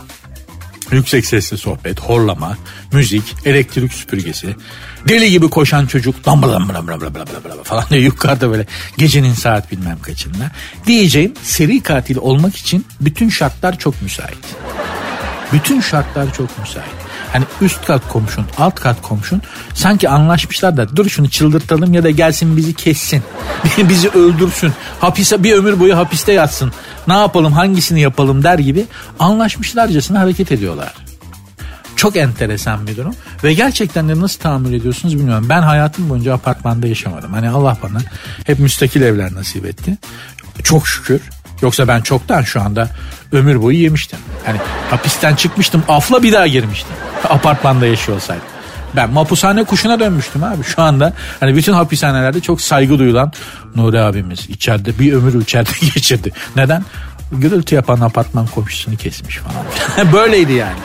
[0.92, 2.58] Yüksek sesli sohbet, horlama,
[2.94, 4.56] müzik, elektrik süpürgesi,
[5.08, 8.66] deli gibi koşan çocuk lambra lambra lambra lambra lambra falan diye yukarıda böyle
[8.98, 10.52] gecenin saat bilmem kaçında.
[10.88, 14.38] Diyeceğim seri katil olmak için bütün şartlar çok müsait.
[15.54, 17.06] Bütün şartlar çok müsait.
[17.34, 19.42] Hani üst kat komşun, alt kat komşun
[19.74, 23.24] sanki anlaşmışlar da dur şunu çıldırtalım ya da gelsin bizi kessin.
[23.78, 24.74] bizi öldürsün.
[25.00, 26.72] Hapise bir ömür boyu hapiste yatsın.
[27.08, 28.86] Ne yapalım hangisini yapalım der gibi
[29.20, 30.94] anlaşmışlarcasına hareket ediyorlar.
[31.96, 33.16] Çok enteresan bir durum.
[33.44, 35.46] Ve gerçekten de nasıl tahammül ediyorsunuz bilmiyorum.
[35.50, 37.34] Ben hayatım boyunca apartmanda yaşamadım.
[37.34, 38.00] Hani Allah bana
[38.46, 39.98] hep müstakil evler nasip etti.
[40.64, 41.22] Çok şükür.
[41.66, 42.90] Yoksa ben çoktan şu anda
[43.32, 44.20] ömür boyu yemiştim.
[44.46, 44.58] Hani
[44.90, 46.96] hapisten çıkmıştım afla bir daha girmiştim.
[47.30, 48.44] Apartmanda yaşıyor olsaydım.
[48.96, 51.14] Ben mapushane kuşuna dönmüştüm abi şu anda.
[51.40, 53.32] Hani bütün hapishanelerde çok saygı duyulan
[53.76, 56.32] Nuri abimiz içeride bir ömür içeride geçirdi.
[56.56, 56.86] Neden?
[57.32, 60.14] Gürültü yapan apartman komşusunu kesmiş falan.
[60.14, 60.76] Böyleydi yani.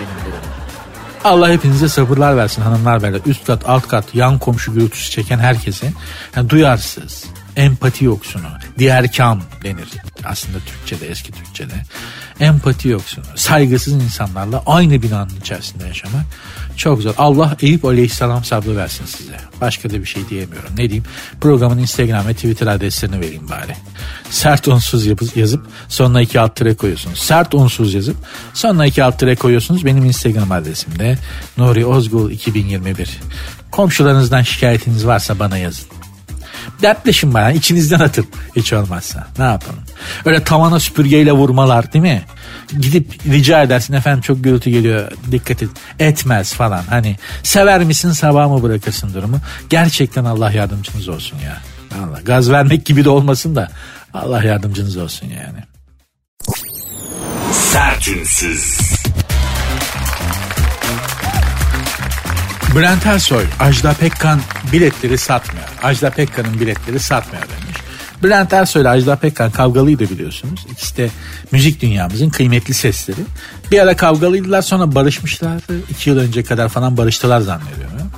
[1.24, 3.20] Allah hepinize sabırlar versin hanımlar beyler.
[3.26, 5.92] Üst kat alt kat yan komşu gürültüsü çeken herkese
[6.36, 7.24] yani duyarsız,
[7.56, 9.88] empati yoksunu, diğer kam denir
[10.24, 11.74] aslında Türkçe'de eski Türkçe'de.
[12.40, 16.24] Empati yoksunu, saygısız insanlarla aynı binanın içerisinde yaşamak
[16.76, 17.14] çok zor.
[17.18, 19.36] Allah Eyüp Aleyhisselam sabrı versin size.
[19.60, 20.70] Başka da bir şey diyemiyorum.
[20.72, 21.04] Ne diyeyim?
[21.40, 23.76] Programın Instagram ve Twitter adreslerini vereyim bari.
[24.30, 27.18] Sert unsuz yazıp, sonuna iki alt tere koyuyorsunuz.
[27.18, 28.16] Sert unsuz yazıp
[28.54, 29.84] sonuna iki alt tere koyuyorsunuz.
[29.84, 31.18] Benim Instagram adresimde
[31.56, 33.18] Nuri Ozgul 2021.
[33.70, 35.99] Komşularınızdan şikayetiniz varsa bana yazın.
[36.82, 39.80] Dertleşin bana içinizden atın hiç olmazsa ne yapalım.
[40.24, 42.22] Öyle tavana süpürgeyle vurmalar değil mi?
[42.80, 45.70] Gidip rica edersin efendim çok gürültü geliyor dikkat et.
[45.98, 49.38] Etmez falan hani sever misin sabah mı bırakırsın durumu.
[49.70, 51.58] Gerçekten Allah yardımcınız olsun ya.
[52.04, 53.68] Allah gaz vermek gibi de olmasın da
[54.14, 55.58] Allah yardımcınız olsun yani.
[57.52, 58.99] Sertünsüz.
[62.74, 64.40] Bülent Ersoy, Ajda Pekkan
[64.72, 65.66] biletleri satmıyor.
[65.82, 67.78] Ajda Pekkan'ın biletleri satmıyor demiş.
[68.22, 70.66] Bülent Ersoy ile Ajda Pekkan kavgalıydı biliyorsunuz.
[70.72, 71.10] İkisi de
[71.52, 73.20] müzik dünyamızın kıymetli sesleri.
[73.70, 75.80] Bir ara kavgalıydılar sonra barışmışlardı.
[75.90, 78.10] İki yıl önce kadar falan barıştılar zannediyorum.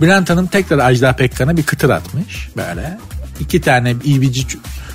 [0.00, 2.98] Bülent Hanım tekrar Ajda Pekkan'a bir kıtır atmış böyle.
[3.40, 4.46] İki tane ibici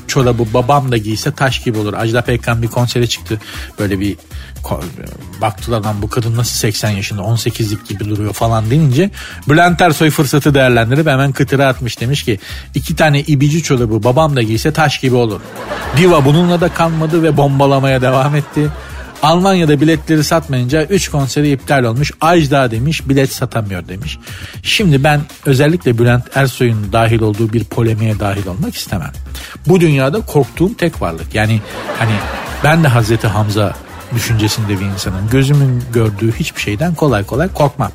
[0.08, 1.94] çorabı babam da giyse taş gibi olur.
[1.94, 3.42] Ajda Pekkan bir konsere çıktı.
[3.80, 4.18] Böyle bir
[5.42, 9.12] baktılar lan bu kadın nasıl 80 yaşında 18'lik gibi duruyor falan denince
[9.50, 12.40] Bülent Ersoy fırsatı değerlendirip hemen kıtıra atmış demiş ki
[12.76, 15.42] iki tane ibici çorabı babam da giyse taş gibi olur.
[15.98, 18.70] Diva bununla da kalmadı ve bombalamaya devam etti.
[19.24, 22.12] Almanya'da biletleri satmayınca 3 konseri iptal olmuş.
[22.22, 24.18] Ajda demiş bilet satamıyor demiş.
[24.64, 29.12] Şimdi ben özellikle Bülent Ersoy'un dahil olduğu bir polemiğe dahil olmak istemem.
[29.68, 31.36] Bu dünyada korktuğum tek varlık.
[31.36, 31.62] Yani
[32.00, 32.14] hani
[32.64, 33.74] ben de Hazreti Hamza
[34.16, 35.30] düşüncesinde bir insanım.
[35.32, 37.92] Gözümün gördüğü hiçbir şeyden kolay kolay korkmam.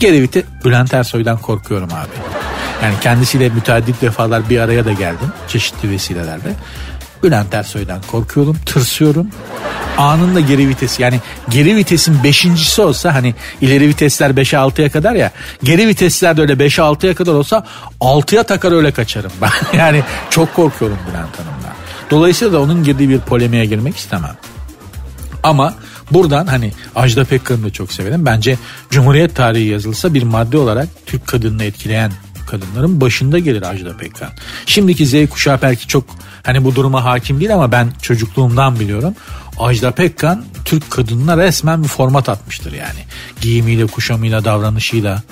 [0.00, 2.16] Gerevite Bülent Ersoy'dan korkuyorum abi.
[2.82, 6.52] Yani kendisiyle müteaddit defalar bir araya da geldim çeşitli vesilelerle.
[7.22, 9.28] Bülent Ersoy'dan korkuyorum, tırsıyorum.
[9.98, 15.30] Anında geri vitesi yani geri vitesin beşincisi olsa hani ileri vitesler 5'e 6'ya kadar ya
[15.62, 17.66] geri vitesler de öyle 5'e 6'ya kadar olsa
[18.00, 19.78] 6'ya takar öyle kaçarım ben.
[19.78, 21.74] yani çok korkuyorum Bülent Hanım'dan.
[22.10, 24.36] Dolayısıyla da onun girdiği bir polemiğe girmek istemem.
[25.42, 25.74] Ama
[26.10, 28.26] buradan hani Ajda Pekkan'ı da çok severim.
[28.26, 28.58] Bence
[28.90, 32.12] Cumhuriyet tarihi yazılsa bir madde olarak Türk kadınını etkileyen
[32.46, 34.30] kadınların başında gelir Ajda Pekkan.
[34.66, 36.04] Şimdiki Z kuşağı belki çok
[36.46, 39.14] hani bu duruma hakim değil ama ben çocukluğumdan biliyorum.
[39.58, 43.00] Ajda Pekkan Türk kadınına resmen bir format atmıştır yani.
[43.40, 45.22] Giyimiyle, kuşamıyla, davranışıyla.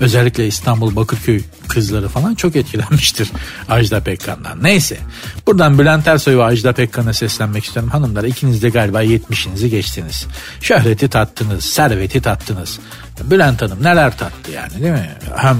[0.00, 3.30] Özellikle İstanbul Bakırköy kızları falan çok etkilenmiştir
[3.68, 4.62] Ajda Pekkan'dan.
[4.62, 4.98] Neyse
[5.46, 7.90] buradan Bülent Ersoy ve Ajda Pekkan'a seslenmek istiyorum.
[7.90, 10.26] Hanımlar ikiniz de galiba 70'inizi geçtiniz.
[10.60, 12.78] Şöhreti tattınız, serveti tattınız.
[13.24, 15.10] Bülent Hanım neler tattı yani değil mi?
[15.36, 15.56] Hem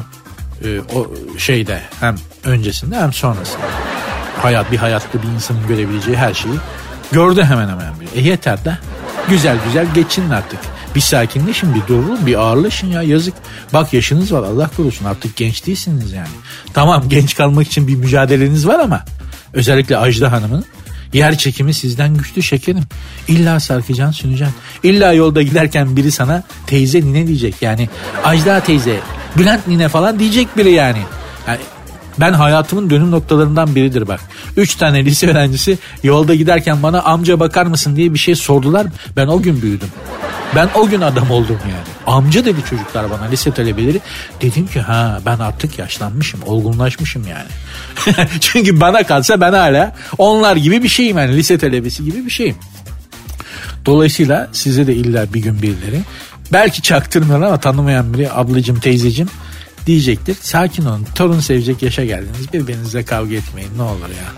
[0.64, 4.03] e, o şeyde hem öncesinde hem sonrasında.
[4.44, 6.54] Hayat bir hayatta bir insanın görebileceği her şeyi
[7.12, 7.92] gördü hemen hemen.
[8.14, 8.78] E yeter de
[9.28, 10.58] güzel güzel geçinin artık.
[10.94, 13.34] Bir sakinleşin bir durun bir ağırlaşın ya yazık.
[13.72, 16.28] Bak yaşınız var Allah korusun artık genç değilsiniz yani.
[16.74, 19.04] Tamam genç kalmak için bir mücadeleniz var ama
[19.52, 20.64] özellikle Ajda Hanım'ın
[21.12, 22.84] Yer çekimi sizden güçlü şekerim.
[23.28, 24.54] İlla sarkacaksın süneceksin.
[24.82, 27.62] İlla yolda giderken biri sana teyze nine diyecek.
[27.62, 27.88] Yani
[28.24, 29.00] Ajda teyze,
[29.38, 31.02] Bülent nine falan diyecek biri yani.
[31.48, 31.60] yani
[32.20, 34.20] ben hayatımın dönüm noktalarından biridir bak.
[34.56, 38.86] Üç tane lise öğrencisi yolda giderken bana amca bakar mısın diye bir şey sordular.
[39.16, 39.88] Ben o gün büyüdüm.
[40.54, 42.16] Ben o gün adam oldum yani.
[42.16, 44.00] Amca dedi çocuklar bana lise talebeleri.
[44.40, 48.28] Dedim ki ha ben artık yaşlanmışım, olgunlaşmışım yani.
[48.40, 52.56] Çünkü bana kalsa ben hala onlar gibi bir şeyim yani lise talebesi gibi bir şeyim.
[53.86, 56.00] Dolayısıyla size de illa bir gün birileri
[56.52, 59.28] belki çaktırmıyorlar ama tanımayan biri ablacım teyzecim
[59.86, 60.36] diyecektir.
[60.40, 64.32] Sakin olun torun sevecek yaşa geldiniz birbirinizle kavga etmeyin ne olur ya.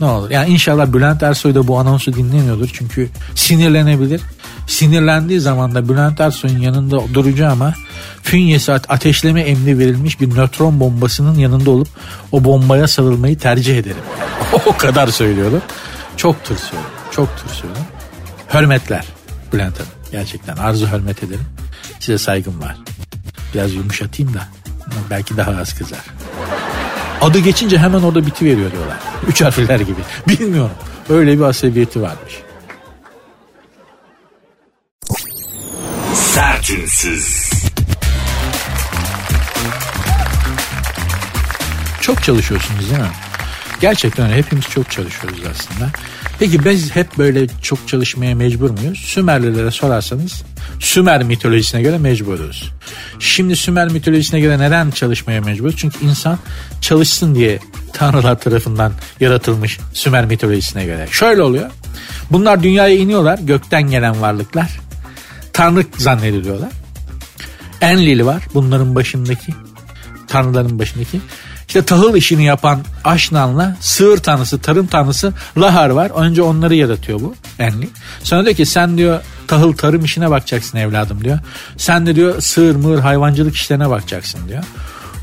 [0.00, 0.30] Ne olur.
[0.30, 2.70] Yani inşallah Bülent Ersoy da bu anonsu dinlemiyordur.
[2.72, 4.20] Çünkü sinirlenebilir.
[4.66, 7.74] Sinirlendiği zaman da Bülent Ersoy'un yanında duracağı ama
[8.22, 11.88] fünyesi ateşleme emri verilmiş bir nötron bombasının yanında olup
[12.32, 13.96] o bombaya sarılmayı tercih ederim.
[14.66, 15.62] o kadar söylüyorum.
[16.16, 16.58] Çok tır.
[17.12, 17.64] Çok tır.
[18.54, 19.04] Hürmetler
[19.52, 19.90] Bülent Hanım.
[20.12, 21.46] Gerçekten arzu hürmet ederim.
[22.00, 22.76] Size saygım var.
[23.54, 24.48] Biraz yumuşatayım da
[25.10, 26.04] belki daha az kızar.
[27.20, 28.96] Adı geçince hemen orada biti veriyor diyorlar.
[29.28, 30.00] Üç harfler gibi.
[30.28, 30.76] Bilmiyorum.
[31.08, 32.42] Öyle bir asabiyeti varmış.
[36.14, 37.50] Sertünsüz.
[42.00, 43.10] Çok çalışıyorsunuz değil mi?
[43.80, 44.36] Gerçekten öyle.
[44.36, 45.90] Hepimiz çok çalışıyoruz aslında.
[46.38, 48.98] Peki biz hep böyle çok çalışmaya mecbur muyuz?
[48.98, 50.42] Sümerlilere sorarsanız
[50.80, 52.72] Sümer mitolojisine göre mecburuz.
[53.18, 55.74] Şimdi Sümer mitolojisine göre neden çalışmaya mecburuz?
[55.76, 56.38] Çünkü insan
[56.80, 57.58] çalışsın diye
[57.92, 61.06] tanrılar tarafından yaratılmış Sümer mitolojisine göre.
[61.10, 61.70] Şöyle oluyor.
[62.30, 64.80] Bunlar dünyaya iniyorlar gökten gelen varlıklar.
[65.52, 66.70] Tanrı zannediliyorlar.
[67.80, 69.54] Enlil var bunların başındaki.
[70.28, 71.20] Tanrıların başındaki.
[71.76, 76.10] İşte tahıl işini yapan Aşnan'la sığır tanrısı, tarım tanrısı Lahar var.
[76.10, 77.88] Önce onları yaratıyor bu Enli.
[78.22, 81.38] Sonra diyor ki sen diyor tahıl tarım işine bakacaksın evladım diyor.
[81.76, 84.64] Sen de diyor sığır mığır hayvancılık işlerine bakacaksın diyor.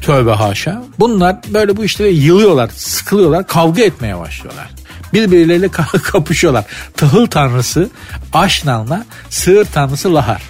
[0.01, 0.83] Tövbe haşa.
[0.99, 4.69] Bunlar böyle bu işlere yılıyorlar, sıkılıyorlar, kavga etmeye başlıyorlar.
[5.13, 5.67] Birbirleriyle
[6.03, 6.65] kapışıyorlar.
[6.97, 7.89] Tahıl tanrısı
[8.33, 10.41] Aşnan'la sığır tanrısı Lahar.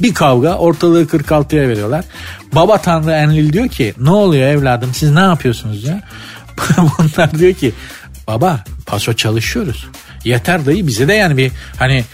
[0.00, 2.04] Bir kavga ortalığı 46'ya veriyorlar.
[2.52, 6.02] Baba Tanrı Enlil diyor ki ne oluyor evladım siz ne yapıyorsunuz ya?
[6.78, 7.72] Bunlar diyor ki
[8.26, 9.86] baba paso çalışıyoruz.
[10.24, 12.04] Yeter dayı bize de yani bir hani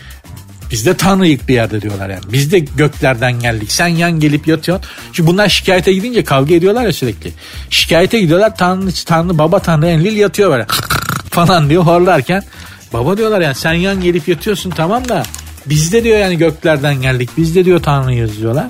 [0.71, 2.23] biz de tanrıyık bir yerde diyorlar yani.
[2.33, 3.73] Biz de göklerden geldik.
[3.73, 4.89] Sen yan gelip yatıyorsun.
[5.13, 7.33] Çünkü bunlar şikayete gidince kavga ediyorlar ya sürekli.
[7.71, 8.57] Şikayete gidiyorlar.
[8.57, 10.67] Tanrı, tanrı baba tanrı Enlil yatıyor böyle
[11.31, 12.43] falan diyor horlarken.
[12.93, 15.23] Baba diyorlar yani sen yan gelip yatıyorsun tamam da
[15.67, 17.31] biz de diyor yani göklerden geldik.
[17.37, 18.67] Biz de diyor Tanrıyız diyorlar.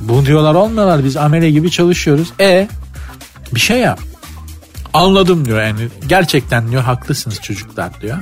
[0.00, 1.04] Bu diyorlar olmuyorlar.
[1.04, 2.32] Biz amele gibi çalışıyoruz.
[2.40, 2.68] E
[3.54, 4.00] bir şey yap.
[4.94, 5.88] Anladım diyor yani.
[6.06, 8.18] Gerçekten diyor haklısınız çocuklar diyor.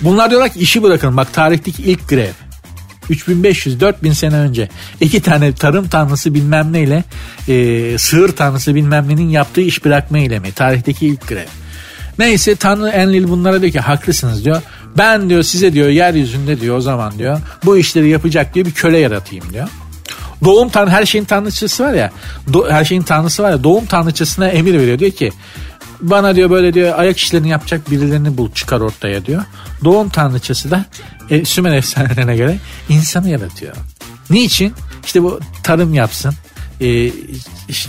[0.00, 1.16] Bunlar diyorlar ki işi bırakın.
[1.16, 2.32] Bak tarihteki ilk grev.
[3.10, 4.68] 3500-4000 sene önce
[5.00, 7.04] iki tane tarım tanrısı bilmem neyle
[7.48, 10.52] e, sığır tanrısı bilmem nenin yaptığı iş bırakma eylemi.
[10.52, 11.46] Tarihteki ilk grev.
[12.18, 14.62] Neyse Tanrı Enlil bunlara diyor ki haklısınız diyor.
[14.98, 18.98] Ben diyor size diyor yeryüzünde diyor o zaman diyor bu işleri yapacak diye bir köle
[18.98, 19.68] yaratayım diyor.
[20.44, 22.10] Doğum tanrı her şeyin tanrıçısı var ya
[22.52, 25.32] do, her şeyin tanrısı var ya doğum tanrıçısına emir veriyor diyor ki
[26.00, 29.44] bana diyor böyle diyor ayak işlerini yapacak birilerini bul çıkar ortaya diyor.
[29.84, 30.84] Doğum tanrıçısı da
[31.30, 33.76] e, Sümer efsanelerine göre insanı yaratıyor.
[34.30, 34.74] Niçin?
[35.04, 36.34] İşte bu tarım yapsın,
[36.80, 37.12] e,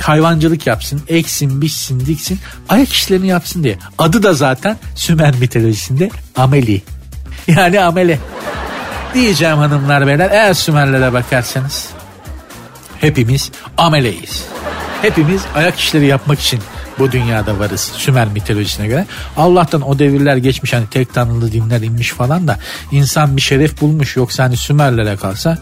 [0.01, 2.39] hayvancılık yapsın, eksin, biçsin, diksin,
[2.70, 3.78] ayak işlerini yapsın diye.
[3.97, 6.82] Adı da zaten Sümer mitolojisinde Ameli.
[7.47, 8.20] Yani Ameli.
[9.14, 11.89] Diyeceğim hanımlar beyler eğer Sümerlere bakarsanız
[13.04, 14.45] hepimiz ameleyiz.
[15.01, 16.60] Hepimiz ayak işleri yapmak için
[16.99, 19.06] bu dünyada varız Sümer mitolojisine göre.
[19.38, 22.60] Allah'tan o devirler geçmiş hani tek tanrılı dinler inmiş falan da
[22.91, 25.58] insan bir şeref bulmuş yoksa hani Sümerlere kalsa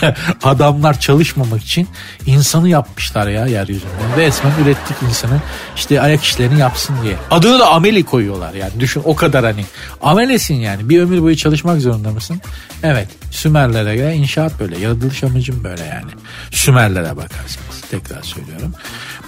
[0.42, 1.88] adamlar çalışmamak için
[2.26, 3.90] insanı yapmışlar ya yeryüzünde.
[4.16, 5.40] Resmen ürettik insanı
[5.76, 7.16] işte ayak işlerini yapsın diye.
[7.30, 9.64] Adını da ameli koyuyorlar yani düşün o kadar hani.
[10.02, 12.40] Amelesin yani bir ömür boyu çalışmak zorunda mısın?
[12.82, 16.10] Evet Sümerlere göre inşaat böyle yaratılış amacım böyle yani.
[16.50, 18.74] Sümerlere bakarsanız tekrar söylüyorum.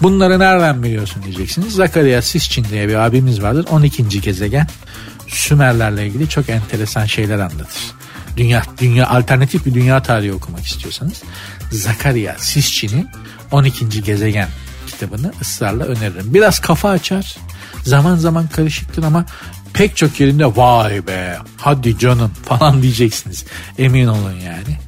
[0.03, 1.75] Bunları nereden biliyorsun diyeceksiniz.
[1.75, 4.21] Zakaria Sisçin diye bir abimiz vardır 12.
[4.21, 4.67] gezegen.
[5.29, 8.02] Sümerlerle ilgili çok enteresan şeyler anlatır
[8.37, 11.23] dünya dünya alternatif bir dünya tarihi okumak istiyorsanız
[11.71, 13.09] Zakaria Sisçi'nin
[13.51, 14.03] 12.
[14.03, 14.49] gezegen
[14.87, 16.35] kitabını ısrarla öneririm.
[16.35, 17.37] Biraz kafa açar.
[17.83, 19.25] Zaman zaman karışıktır ama
[19.73, 23.45] pek çok yerinde vay be hadi canım falan diyeceksiniz.
[23.79, 24.79] Emin olun yani.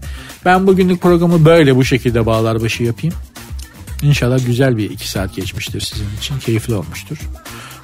[0.45, 3.17] Ben bugünlük programı böyle bu şekilde bağlar başı yapayım.
[4.03, 6.39] İnşallah güzel bir iki saat geçmiştir sizin için.
[6.39, 7.19] Keyifli olmuştur.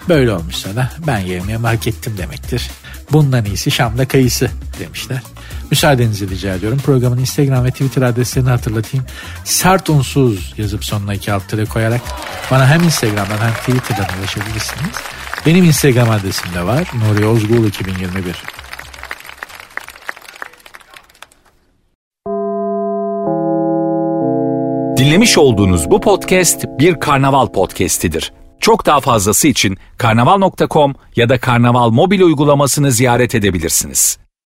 [0.08, 2.70] Böyle olmuşsa da ben yemeğe hak ettim demektir.
[3.12, 5.22] Bundan iyisi Şam'da kayısı demişler.
[5.70, 6.78] Müsaadenizi rica ediyorum.
[6.84, 9.06] Programın Instagram ve Twitter adreslerini hatırlatayım.
[9.44, 12.00] Sert unsuz yazıp sonuna iki alt tere koyarak
[12.50, 14.96] bana hem Instagram'dan hem Twitter'dan ulaşabilirsiniz.
[15.46, 16.92] Benim Instagram adresim de var.
[16.94, 18.36] Nuri Ozgul 2021.
[24.96, 28.32] Dinlemiş olduğunuz bu podcast bir karnaval podcastidir.
[28.60, 34.19] Çok daha fazlası için karnaval.com ya da karnaval mobil uygulamasını ziyaret edebilirsiniz.